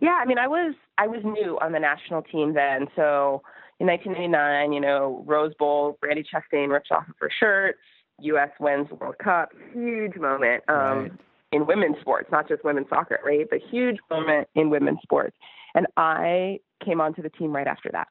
[0.00, 3.42] Yeah, I mean, I was I was new on the national team then, so
[3.80, 7.76] in 1989, you know, Rose Bowl, Brandi Chastain rips off of her shirt.
[8.20, 8.50] U.S.
[8.60, 11.12] wins World Cup, huge moment um, right.
[11.50, 13.46] in women's sports, not just women's soccer, right?
[13.50, 15.36] But huge moment in women's sports.
[15.74, 18.06] And I came onto the team right after that.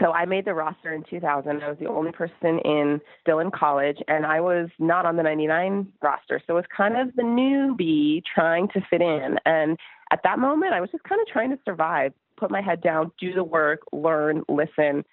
[0.00, 1.62] So I made the roster in 2000.
[1.62, 5.22] I was the only person in still in college, and I was not on the
[5.22, 6.40] 99 roster.
[6.46, 9.38] So it was kind of the newbie trying to fit in.
[9.46, 9.78] And
[10.12, 13.12] at that moment, I was just kind of trying to survive, put my head down,
[13.18, 15.04] do the work, learn, listen,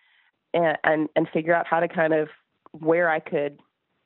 [0.53, 2.29] and and, and figure out how to kind of
[2.71, 3.59] where I could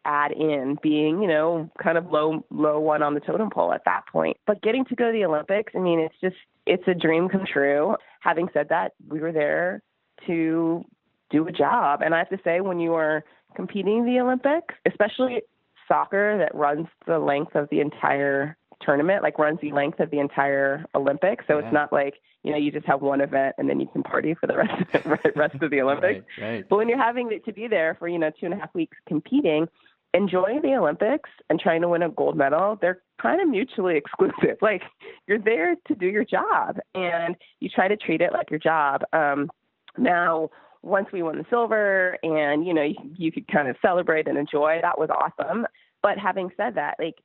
[0.06, 3.86] add in being, you know, kind of low low one on the totem pole at
[3.86, 4.38] that point.
[4.48, 7.46] But getting to go to the Olympics, I mean, it's just it's a dream come
[7.52, 7.96] true.
[8.22, 9.82] Having said that, we were there
[10.28, 10.86] to
[11.30, 12.02] do a job.
[12.04, 13.24] And I have to say when you are
[13.56, 15.42] competing in the Olympics, especially
[15.88, 18.58] soccer that runs the length of the entire
[18.90, 21.46] tournament, like runs the length of the entire Olympics.
[21.48, 21.66] So yeah.
[21.66, 24.34] it's not like, you know, you just have one event and then you can party
[24.34, 26.26] for the rest of the rest of the Olympics.
[26.40, 26.66] right, right.
[26.68, 28.98] But when you're having to be there for, you know, two and a half weeks
[29.08, 29.68] competing,
[30.16, 34.58] enjoying the Olympics and trying to win a gold medal, they're kind of mutually exclusive.
[34.60, 34.82] Like
[35.28, 39.04] you're there to do your job and you try to treat it like your job.
[39.14, 39.52] Um,
[39.98, 40.50] now,
[40.82, 44.38] once we won the silver and, you know, you, you could kind of celebrate and
[44.38, 45.68] enjoy, that was awesome.
[46.02, 47.16] But having said that, like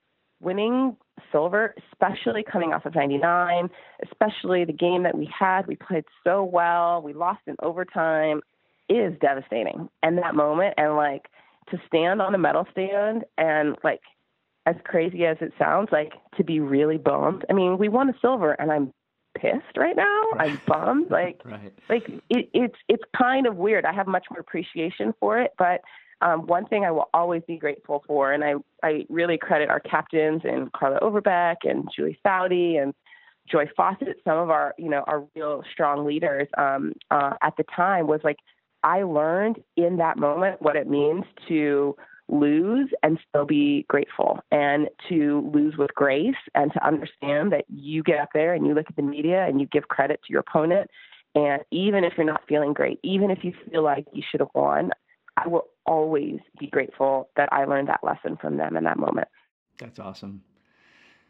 [0.41, 0.97] winning
[1.33, 3.69] silver, especially coming off of 99,
[4.05, 8.41] especially the game that we had, we played so well, we lost in overtime,
[8.89, 9.89] is devastating.
[10.03, 11.27] And that moment, and like,
[11.71, 14.01] to stand on a medal stand and like
[14.67, 17.45] as crazy as it sounds, like to be really bummed.
[17.49, 18.93] I mean, we won a silver and I'm
[19.37, 20.23] pissed right now.
[20.35, 20.51] Right.
[20.51, 21.11] I'm bummed.
[21.11, 21.73] Like right.
[21.89, 23.85] like it, it's it's kind of weird.
[23.85, 25.81] I have much more appreciation for it, but
[26.25, 29.79] um, one thing I will always be grateful for, and I, I really credit our
[29.79, 32.95] captains and Carla Overbeck and Julie Foudy and
[33.47, 37.64] Joy Fawcett, some of our, you know, our real strong leaders um, uh, at the
[37.77, 38.39] time was like,
[38.83, 41.95] I learned in that moment what it means to
[42.29, 48.03] lose and still be grateful and to lose with grace and to understand that you
[48.03, 50.41] get up there and you look at the media and you give credit to your
[50.41, 50.91] opponent.
[51.35, 54.49] And even if you're not feeling great, even if you feel like you should have
[54.55, 54.91] won,
[55.37, 59.28] I will always be grateful that I learned that lesson from them in that moment.
[59.78, 60.43] That's awesome.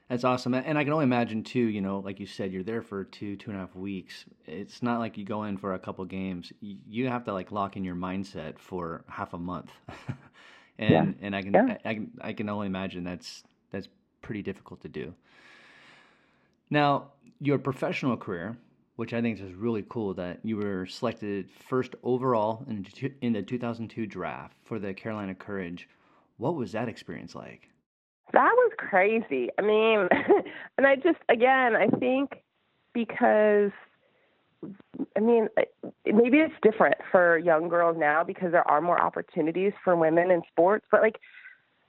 [0.08, 0.52] That's awesome.
[0.52, 3.36] And I can only imagine too, you know, like you said, you're there for two,
[3.36, 4.26] two and a half weeks.
[4.46, 6.52] It's not like you go in for a couple games.
[6.60, 9.70] You have to like lock in your mindset for half a month.
[10.78, 11.26] and yeah.
[11.26, 11.76] and I can, yeah.
[11.84, 13.88] I, I can I can only imagine that's that's
[14.20, 15.14] pretty difficult to do.
[16.68, 18.58] Now, your professional career,
[18.96, 22.86] which I think is just really cool that you were selected first overall in,
[23.20, 25.88] in the 2002 draft for the Carolina Courage.
[26.36, 27.68] What was that experience like?
[28.32, 29.50] That was crazy.
[29.58, 30.08] I mean,
[30.78, 32.42] and I just, again, I think
[32.92, 33.72] because,
[35.16, 35.48] I mean,
[36.06, 40.42] maybe it's different for young girls now because there are more opportunities for women in
[40.50, 41.18] sports, but like,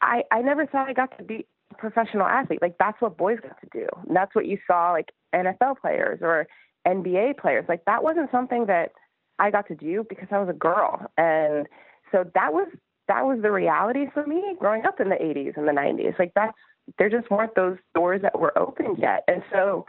[0.02, 2.62] I, I never thought I got to be a professional athlete.
[2.62, 3.88] Like, that's what boys got to do.
[4.08, 6.48] And that's what you saw, like, NFL players or
[6.86, 7.66] NBA players.
[7.68, 8.92] Like that wasn't something that
[9.40, 11.12] I got to do because I was a girl.
[11.18, 11.68] And
[12.12, 12.68] so that was
[13.08, 16.18] that was the reality for me growing up in the 80s and the 90s.
[16.18, 16.58] Like that's
[16.98, 19.24] there just weren't those doors that were open yet.
[19.28, 19.86] And so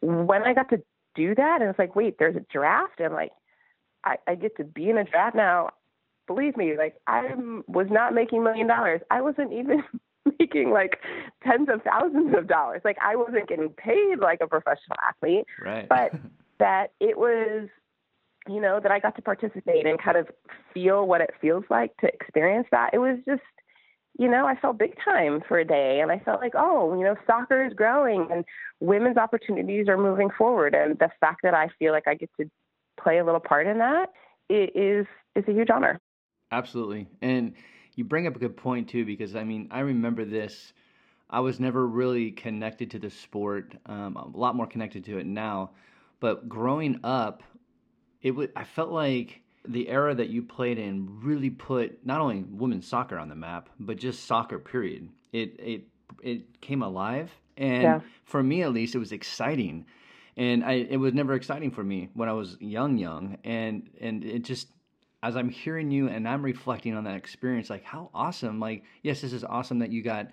[0.00, 0.82] when I got to
[1.14, 3.32] do that, and it's like, wait, there's a draft, and like
[4.04, 5.70] I, I get to be in a draft now.
[6.26, 7.34] Believe me, like I
[7.66, 9.00] was not making million dollars.
[9.10, 9.82] I wasn't even
[10.38, 10.98] making like
[11.42, 12.82] tens of thousands of dollars.
[12.84, 15.88] Like I wasn't getting paid like a professional athlete, right.
[15.88, 16.12] but
[16.58, 17.68] that it was,
[18.48, 20.28] you know, that I got to participate and kind of
[20.72, 22.90] feel what it feels like to experience that.
[22.92, 23.42] It was just,
[24.18, 27.04] you know, I felt big time for a day and I felt like, oh, you
[27.04, 28.44] know, soccer is growing and
[28.80, 30.74] women's opportunities are moving forward.
[30.74, 32.48] And the fact that I feel like I get to
[32.98, 34.10] play a little part in that
[34.48, 36.00] it is is a huge honor.
[36.50, 37.08] Absolutely.
[37.20, 37.54] And
[37.96, 40.72] you bring up a good point too, because I mean, I remember this.
[41.28, 43.74] I was never really connected to the sport.
[43.86, 45.70] Um, a lot more connected to it now,
[46.20, 47.42] but growing up,
[48.22, 52.44] it w- I felt like the era that you played in really put not only
[52.48, 54.58] women's soccer on the map, but just soccer.
[54.60, 55.08] Period.
[55.32, 55.88] It it
[56.22, 58.00] it came alive, and yeah.
[58.24, 59.86] for me at least, it was exciting.
[60.38, 64.22] And I, it was never exciting for me when I was young, young, and and
[64.22, 64.68] it just
[65.22, 68.60] as I'm hearing you and I'm reflecting on that experience, like how awesome!
[68.60, 70.28] Like, yes, this is awesome that you got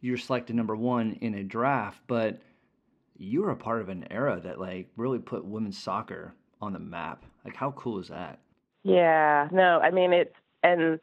[0.00, 2.40] you're selected number one in a draft, but
[3.16, 6.78] you were a part of an era that like really put women's soccer on the
[6.78, 7.24] map.
[7.44, 8.38] Like, how cool is that?
[8.84, 11.00] Yeah, no, I mean it's and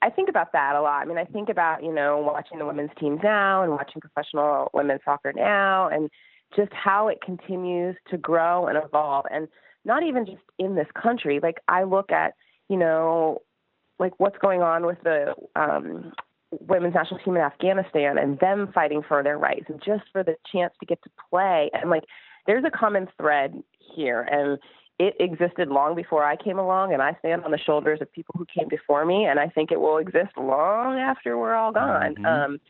[0.00, 1.02] I think about that a lot.
[1.02, 4.70] I mean, I think about you know watching the women's teams now and watching professional
[4.72, 6.10] women's soccer now, and
[6.56, 9.48] just how it continues to grow and evolve, and
[9.84, 11.40] not even just in this country.
[11.42, 12.34] Like I look at
[12.68, 13.42] you know,
[13.98, 16.12] like what's going on with the um,
[16.50, 20.36] women's national team in Afghanistan and them fighting for their rights and just for the
[20.52, 21.70] chance to get to play.
[21.72, 22.04] And like,
[22.46, 23.62] there's a common thread
[23.94, 24.58] here, and
[24.98, 28.34] it existed long before I came along, and I stand on the shoulders of people
[28.38, 32.14] who came before me, and I think it will exist long after we're all gone.
[32.14, 32.24] Mm-hmm.
[32.24, 32.60] Um,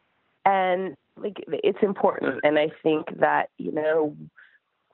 [0.44, 4.16] and like, it's important, and I think that you know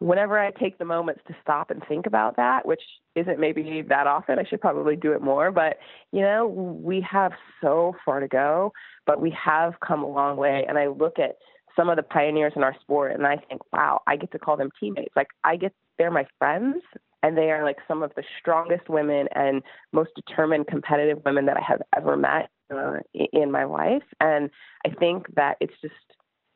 [0.04, 2.82] whenever I take the moments to stop and think about that, which
[3.14, 5.50] isn't maybe that often, I should probably do it more.
[5.50, 5.78] But,
[6.12, 7.32] you know, we have
[7.62, 8.72] so far to go,
[9.06, 10.66] but we have come a long way.
[10.68, 11.36] And I look at
[11.74, 14.58] some of the pioneers in our sport and I think, wow, I get to call
[14.58, 15.16] them teammates.
[15.16, 16.82] Like, I get, they're my friends.
[17.22, 21.56] And they are like some of the strongest women and most determined competitive women that
[21.56, 22.98] I have ever met uh,
[23.32, 24.02] in my life.
[24.20, 24.50] And
[24.84, 25.94] I think that it's just,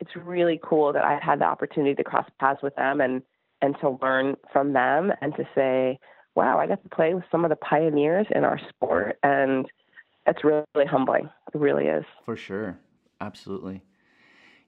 [0.01, 3.22] it's really cool that I've had the opportunity to cross paths with them and
[3.62, 5.98] and to learn from them and to say,
[6.34, 9.18] wow, I got to play with some of the pioneers in our sport.
[9.22, 9.66] And
[10.26, 11.28] it's really, humbling.
[11.52, 12.04] It really is.
[12.24, 12.78] For sure.
[13.20, 13.82] Absolutely.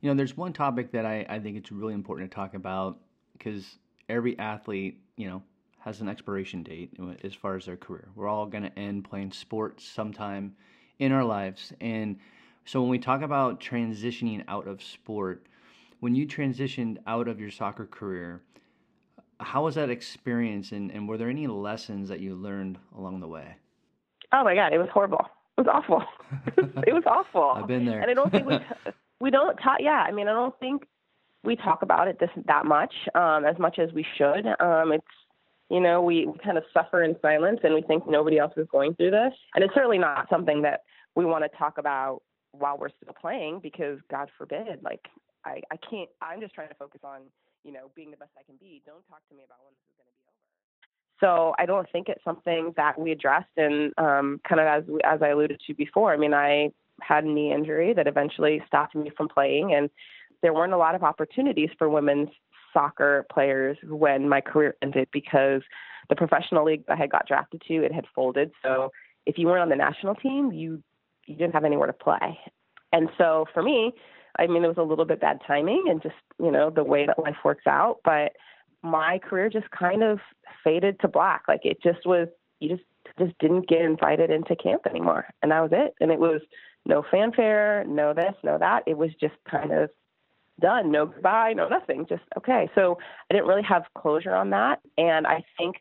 [0.00, 2.98] You know, there's one topic that I, I think it's really important to talk about
[3.36, 3.78] because
[4.08, 5.42] every athlete, you know,
[5.78, 6.92] has an expiration date
[7.24, 8.08] as far as their career.
[8.14, 10.54] We're all going to end playing sports sometime
[10.98, 11.72] in our lives.
[11.80, 12.18] And
[12.64, 15.46] so when we talk about transitioning out of sport,
[16.00, 18.42] when you transitioned out of your soccer career,
[19.40, 23.28] how was that experience and, and were there any lessons that you learned along the
[23.28, 23.56] way?
[24.32, 25.24] Oh my God, it was horrible.
[25.58, 26.02] It was awful.
[26.86, 27.52] it was awful.
[27.56, 28.00] I've been there.
[28.00, 28.58] And I don't think we,
[29.20, 30.86] we don't talk, yeah, I mean, I don't think
[31.42, 34.46] we talk about it this that much, um, as much as we should.
[34.60, 35.04] Um, it's,
[35.70, 38.66] you know, we, we kind of suffer in silence and we think nobody else is
[38.70, 39.32] going through this.
[39.54, 40.82] And it's certainly not something that
[41.14, 42.22] we want to talk about
[42.52, 45.06] while we're still playing because God forbid, like
[45.44, 46.10] I, I can't.
[46.20, 47.20] I'm just trying to focus on
[47.64, 48.82] you know being the best I can be.
[48.86, 50.40] Don't talk to me about when this is going to be over.
[51.20, 55.22] So I don't think it's something that we addressed, and um, kind of as as
[55.22, 56.12] I alluded to before.
[56.12, 56.70] I mean, I
[57.02, 59.90] had a knee injury that eventually stopped me from playing, and
[60.42, 62.30] there weren't a lot of opportunities for women's
[62.72, 65.62] soccer players when my career ended because
[66.08, 68.52] the professional league I had got drafted to it had folded.
[68.62, 68.90] So
[69.26, 70.82] if you weren't on the national team, you
[71.26, 72.38] you didn't have anywhere to play.
[72.92, 73.92] And so for me,
[74.38, 77.06] I mean, it was a little bit bad timing and just you know the way
[77.06, 78.32] that life works out, but
[78.82, 80.18] my career just kind of
[80.64, 81.42] faded to black.
[81.48, 82.28] Like it just was
[82.60, 82.82] you just
[83.18, 85.94] just didn't get invited into camp anymore, and that was it.
[86.00, 86.40] And it was
[86.86, 88.84] no fanfare, no this, no that.
[88.86, 89.90] It was just kind of
[90.60, 90.90] done.
[90.90, 92.06] No goodbye, no nothing.
[92.08, 92.70] Just okay.
[92.74, 92.98] So
[93.30, 94.80] I didn't really have closure on that.
[94.96, 95.76] And I think,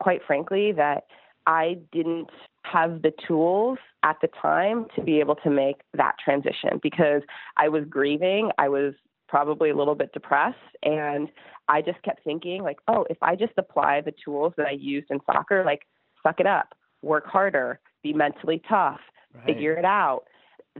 [0.00, 1.04] quite frankly, that
[1.46, 2.30] I didn't
[2.64, 7.22] have the tools at the time to be able to make that transition because
[7.56, 8.50] I was grieving.
[8.58, 8.94] I was
[9.28, 10.58] probably a little bit depressed.
[10.82, 11.28] And
[11.68, 15.10] I just kept thinking, like, oh, if I just apply the tools that I used
[15.10, 15.86] in soccer, like,
[16.22, 19.00] suck it up, work harder, be mentally tough,
[19.34, 19.46] right.
[19.46, 20.24] figure it out,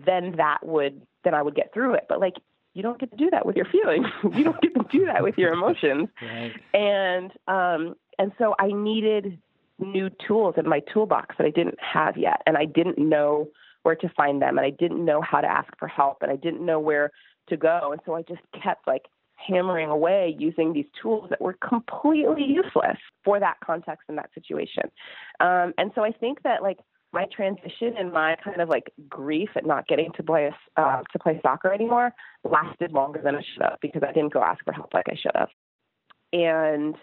[0.04, 2.06] then that would, then I would get through it.
[2.08, 2.34] But like,
[2.74, 4.06] you don't get to do that with your feelings.
[4.34, 6.08] you don't get to do that with your emotions.
[6.22, 6.52] Right.
[6.74, 9.38] And um, and so I needed
[9.80, 13.48] new tools in my toolbox that I didn't have yet, and I didn't know
[13.82, 16.36] where to find them, and I didn't know how to ask for help, and I
[16.36, 17.10] didn't know where
[17.48, 19.06] to go, and so I just kept like
[19.48, 24.84] hammering away using these tools that were completely useless for that context and that situation.
[25.40, 26.78] Um, and so I think that like
[27.12, 31.18] my transition and my kind of like grief at not getting to play uh, to
[31.18, 32.12] play soccer anymore
[32.44, 35.16] lasted longer than it should have because I didn't go ask for help like I
[35.16, 35.48] should have.
[36.32, 36.94] And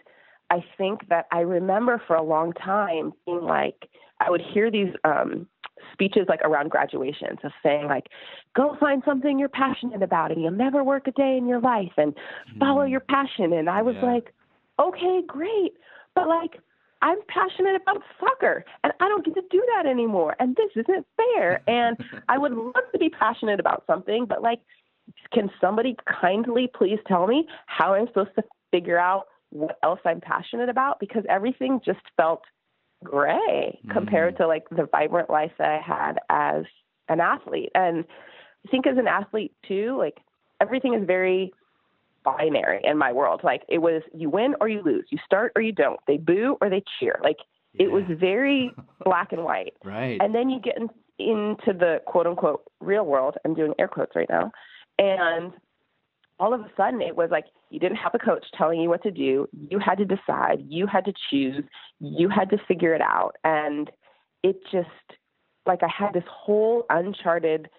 [0.50, 3.90] I think that I remember for a long time being like
[4.20, 5.48] I would hear these um,
[5.94, 8.08] speeches like around graduations of saying like
[8.56, 11.92] go find something you're passionate about and you'll never work a day in your life
[11.98, 12.16] and
[12.60, 12.92] follow mm.
[12.92, 14.14] your passion and I was yeah.
[14.14, 14.34] like
[14.80, 15.74] okay great
[16.16, 16.60] but like
[17.02, 20.36] I'm passionate about soccer and I don't get to do that anymore.
[20.40, 21.62] And this isn't fair.
[21.68, 24.60] And I would love to be passionate about something, but like,
[25.32, 30.22] can somebody kindly please tell me how I'm supposed to figure out what else I'm
[30.22, 31.00] passionate about?
[31.00, 32.42] Because everything just felt
[33.04, 33.92] gray mm.
[33.92, 36.64] compared to like the vibrant life that I had as
[37.10, 37.72] an athlete.
[37.76, 38.06] And
[38.66, 40.18] I think as an athlete too, like
[40.62, 41.54] everything is very
[42.24, 43.42] binary in my world.
[43.44, 46.58] Like it was you win or you lose, you start or you don't, they boo
[46.62, 47.20] or they cheer.
[47.24, 47.38] Like
[47.74, 47.86] yeah.
[47.86, 48.72] it was very
[49.06, 49.74] black and white.
[49.84, 50.20] Right.
[50.22, 50.90] And then you get in,
[51.20, 53.36] into the quote unquote real world.
[53.46, 54.52] I'm doing air quotes right now.
[55.00, 55.54] And
[56.40, 59.04] all of a sudden it was like you didn't have a coach telling you what
[59.04, 59.48] to do.
[59.70, 61.64] You had to decide, you had to choose,
[62.00, 63.36] you had to figure it out.
[63.44, 63.90] And
[64.44, 64.90] it just
[65.66, 67.70] like I had this whole uncharted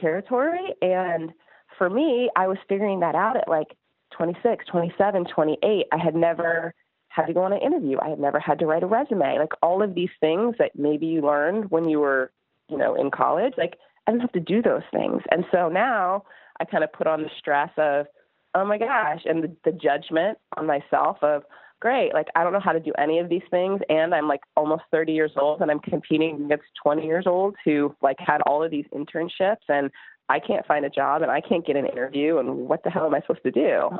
[0.00, 1.32] territory and
[1.78, 3.76] for me, I was figuring that out at like
[4.16, 6.74] 26, 27, 28, I had never
[7.08, 7.98] had to go on an interview.
[8.00, 9.38] I had never had to write a resume.
[9.38, 12.30] Like all of these things that maybe you learned when you were,
[12.68, 15.22] you know, in college, like I didn't have to do those things.
[15.30, 16.24] And so now
[16.60, 18.06] I kind of put on the stress of,
[18.54, 21.42] oh my gosh, and the, the judgment on myself of,
[21.80, 23.80] great, like I don't know how to do any of these things.
[23.88, 27.94] And I'm like almost 30 years old and I'm competing against 20 years old who
[28.00, 29.90] like had all of these internships and
[30.28, 33.06] I can't find a job and I can't get an interview and what the hell
[33.06, 33.90] am I supposed to do?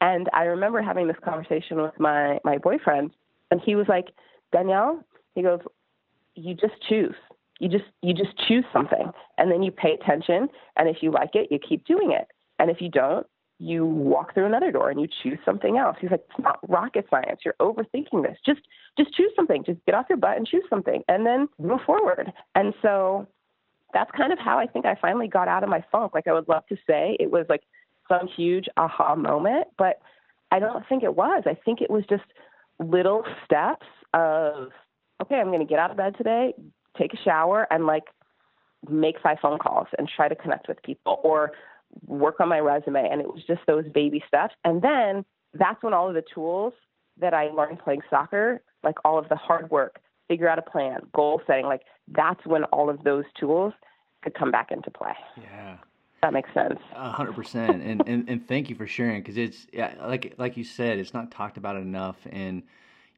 [0.00, 3.12] And I remember having this conversation with my my boyfriend
[3.50, 4.08] and he was like,
[4.52, 5.02] "Danielle,
[5.34, 5.60] he goes,
[6.34, 7.14] you just choose.
[7.64, 11.30] You just you just choose something and then you pay attention and if you like
[11.32, 12.28] it, you keep doing it.
[12.58, 13.26] And if you don't,
[13.58, 15.96] you walk through another door and you choose something else.
[15.98, 17.40] He's like, it's not rocket science.
[17.42, 18.36] You're overthinking this.
[18.44, 18.60] Just
[18.98, 19.64] just choose something.
[19.64, 22.30] Just get off your butt and choose something and then move forward.
[22.54, 23.26] And so
[23.94, 26.12] that's kind of how I think I finally got out of my funk.
[26.12, 27.62] Like I would love to say it was like
[28.10, 30.00] some huge aha moment, but
[30.50, 31.44] I don't think it was.
[31.46, 32.24] I think it was just
[32.78, 34.68] little steps of
[35.22, 36.52] okay, I'm going to get out of bed today,
[36.98, 38.04] take a shower and like
[38.88, 41.52] make five phone calls and try to connect with people or
[42.06, 44.54] work on my resume and it was just those baby steps.
[44.64, 45.24] And then
[45.54, 46.72] that's when all of the tools
[47.18, 51.00] that I learned playing soccer, like all of the hard work, figure out a plan,
[51.14, 53.72] goal setting, like that's when all of those tools
[54.22, 55.12] could come back into play.
[55.40, 55.76] Yeah.
[56.22, 56.80] That makes sense.
[56.94, 57.82] A hundred percent.
[57.82, 61.12] And, and, and thank you for sharing because it's yeah, like, like you said, it's
[61.12, 62.16] not talked about enough.
[62.30, 62.62] And,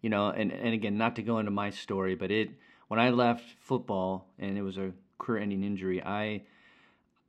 [0.03, 2.51] you know, and, and again, not to go into my story, but it,
[2.89, 6.43] when I left football and it was a career ending injury, I,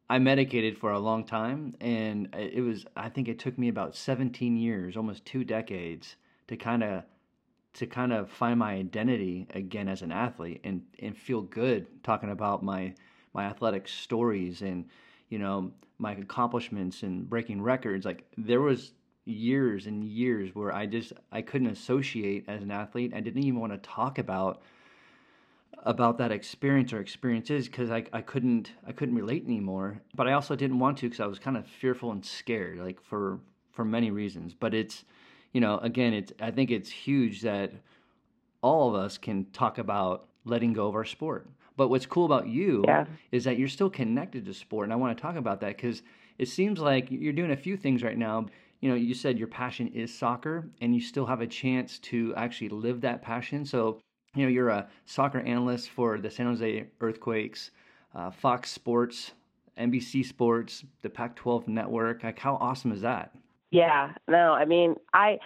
[0.10, 3.96] I medicated for a long time and it was, I think it took me about
[3.96, 6.16] 17 years, almost two decades
[6.48, 7.04] to kind of
[7.74, 12.32] to kind of find my identity again as an athlete and and feel good talking
[12.32, 12.92] about my
[13.34, 14.86] my athletic stories and
[15.30, 18.94] you know my accomplishments and breaking records like there was
[19.26, 23.14] years and years where I just I couldn't associate as an athlete.
[23.14, 24.62] I didn't even want to talk about
[25.84, 30.02] about that experience or experiences because I, I couldn't I couldn't relate anymore.
[30.16, 33.02] But I also didn't want to because I was kind of fearful and scared, like
[33.02, 33.40] for
[33.72, 34.54] for many reasons.
[34.54, 35.06] But it's
[35.54, 37.72] you know again it's I think it's huge that
[38.62, 41.48] all of us can talk about letting go of our sport.
[41.78, 43.06] But what's cool about you yeah.
[43.32, 46.02] is that you're still connected to sport, and I want to talk about that because
[46.38, 48.48] it seems like you're doing a few things right now.
[48.82, 52.34] You know, you said your passion is soccer, and you still have a chance to
[52.36, 53.64] actually live that passion.
[53.66, 54.02] So,
[54.36, 57.72] you know, you're a soccer analyst for the San Jose Earthquakes,
[58.16, 59.32] uh, Fox Sports,
[59.78, 62.24] NBC Sports, the Pac-12 Network.
[62.24, 63.32] Like, how awesome is that?
[63.72, 65.40] Yeah, no, I mean, I,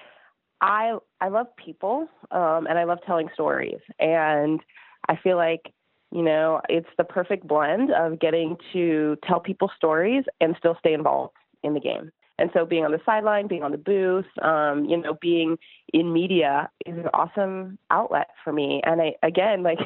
[0.62, 4.60] I, I love people, um, and I love telling stories, and
[5.08, 5.74] I feel like
[6.12, 10.94] you know, it's the perfect blend of getting to tell people stories and still stay
[10.94, 12.12] involved in the game.
[12.42, 15.60] And so being on the sideline, being on the booth, um, you know, being
[15.94, 18.82] in media is an awesome outlet for me.
[18.84, 19.80] And I, again, like,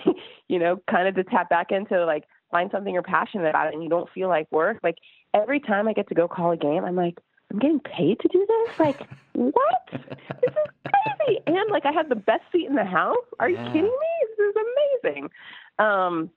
[0.48, 3.84] you know, kind of to tap back into like find something you're passionate about and
[3.84, 4.78] you don't feel like work.
[4.84, 4.96] Like
[5.34, 7.20] every time I get to go call a game, I'm like,
[7.52, 8.80] I'm getting paid to do this?
[8.80, 9.02] Like,
[9.34, 9.90] what?
[9.92, 10.92] This is
[11.28, 11.42] crazy.
[11.48, 13.18] And like, I have the best seat in the house.
[13.40, 13.60] Are yeah.
[13.60, 14.28] you kidding me?
[14.38, 14.56] This is
[15.04, 15.30] amazing.
[15.78, 16.30] Um,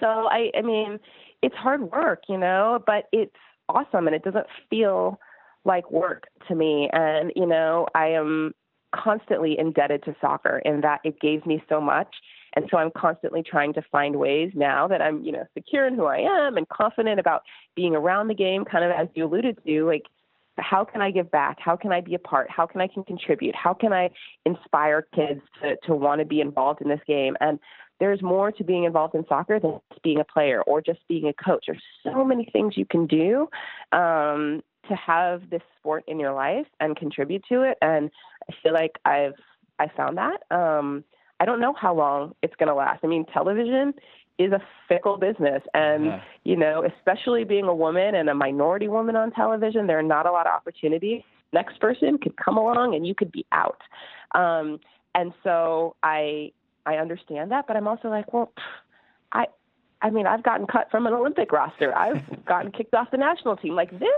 [0.00, 0.98] so I, I mean,
[1.42, 3.36] it's hard work, you know, but it's
[3.68, 5.20] awesome and it doesn't feel
[5.64, 6.88] like work to me.
[6.92, 8.52] And, you know, I am
[8.94, 12.08] constantly indebted to soccer in that it gave me so much.
[12.54, 15.94] And so I'm constantly trying to find ways now that I'm, you know, secure in
[15.94, 17.42] who I am and confident about
[17.74, 20.04] being around the game, kind of as you alluded to, like
[20.58, 21.58] how can I give back?
[21.58, 22.50] How can I be a part?
[22.50, 23.54] How can I can contribute?
[23.54, 24.10] How can I
[24.44, 27.36] inspire kids to, to want to be involved in this game?
[27.40, 27.58] And
[28.00, 31.28] there's more to being involved in soccer than just being a player or just being
[31.28, 31.64] a coach.
[31.66, 33.48] There's so many things you can do
[33.92, 37.78] um, to have this sport in your life and contribute to it.
[37.82, 38.10] And
[38.48, 39.34] I feel like I've
[39.78, 40.42] I found that.
[40.50, 41.04] Um,
[41.40, 43.00] I don't know how long it's going to last.
[43.02, 43.94] I mean, television
[44.38, 46.22] is a fickle business, and yeah.
[46.44, 50.26] you know, especially being a woman and a minority woman on television, there are not
[50.26, 51.22] a lot of opportunities.
[51.52, 53.80] Next person could come along and you could be out.
[54.34, 54.80] Um,
[55.14, 56.52] and so I
[56.86, 58.52] I understand that, but I'm also like, well,
[59.32, 59.46] I,
[60.00, 61.96] I mean, I've gotten cut from an Olympic roster.
[61.96, 63.74] I've gotten kicked off the national team.
[63.74, 64.10] Like this,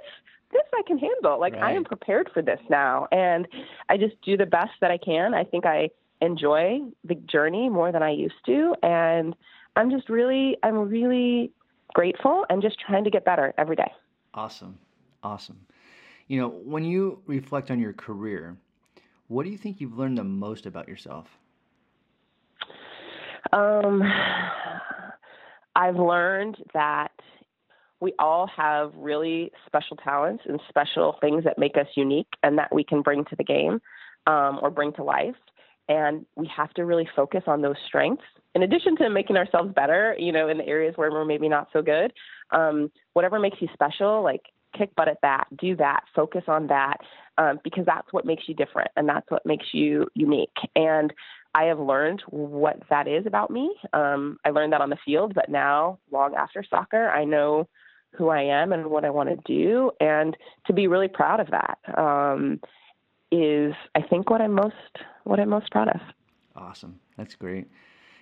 [0.54, 1.38] this I can handle.
[1.38, 1.62] Like right.
[1.62, 3.46] I am prepared for this now, and
[3.90, 5.34] I just do the best that I can.
[5.34, 5.90] I think I
[6.22, 9.36] enjoy the journey more than I used to, and
[9.76, 11.50] I'm just really, I'm really
[11.94, 13.92] grateful and just trying to get better every day.
[14.32, 14.78] Awesome,
[15.22, 15.60] awesome.
[16.28, 18.56] You know, when you reflect on your career,
[19.28, 21.26] what do you think you've learned the most about yourself?
[23.52, 24.02] Um,
[25.76, 27.10] I've learned that
[28.04, 32.72] we all have really special talents and special things that make us unique and that
[32.72, 33.80] we can bring to the game
[34.26, 35.34] um, or bring to life.
[35.88, 38.24] And we have to really focus on those strengths.
[38.54, 41.68] In addition to making ourselves better, you know, in the areas where we're maybe not
[41.72, 42.12] so good,
[42.50, 44.42] um, whatever makes you special, like
[44.76, 46.98] kick butt at that, do that, focus on that,
[47.38, 50.56] um, because that's what makes you different and that's what makes you unique.
[50.76, 51.10] And
[51.54, 53.74] I have learned what that is about me.
[53.94, 57.66] Um, I learned that on the field, but now, long after soccer, I know
[58.16, 60.36] who I am and what I want to do, and
[60.66, 62.60] to be really proud of that um,
[63.30, 64.74] is, I think, what I'm most
[65.24, 66.00] what I'm most proud of.
[66.56, 67.66] Awesome, that's great.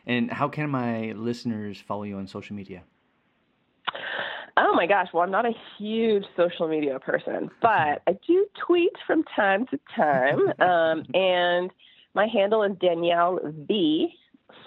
[0.06, 2.82] And how can my listeners follow you on social media?
[4.56, 5.08] Oh my gosh.
[5.12, 9.80] Well, I'm not a huge social media person, but I do tweet from time to
[9.96, 10.38] time.
[10.62, 11.70] Um, and
[12.14, 14.14] my handle is Danielle V.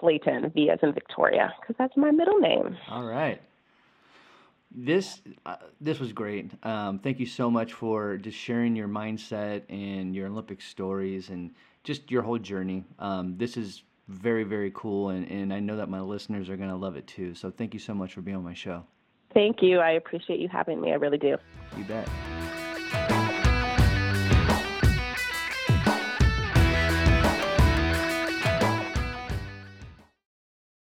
[0.01, 2.75] Slaton, V as in Victoria, because that's my middle name.
[2.89, 3.41] All right.
[4.77, 6.51] This uh, this was great.
[6.63, 11.51] Um, thank you so much for just sharing your mindset and your Olympic stories and
[11.83, 12.83] just your whole journey.
[12.99, 16.69] Um, this is very very cool, and, and I know that my listeners are going
[16.69, 17.33] to love it too.
[17.35, 18.83] So thank you so much for being on my show.
[19.33, 19.79] Thank you.
[19.79, 20.91] I appreciate you having me.
[20.91, 21.37] I really do.
[21.77, 22.09] You bet.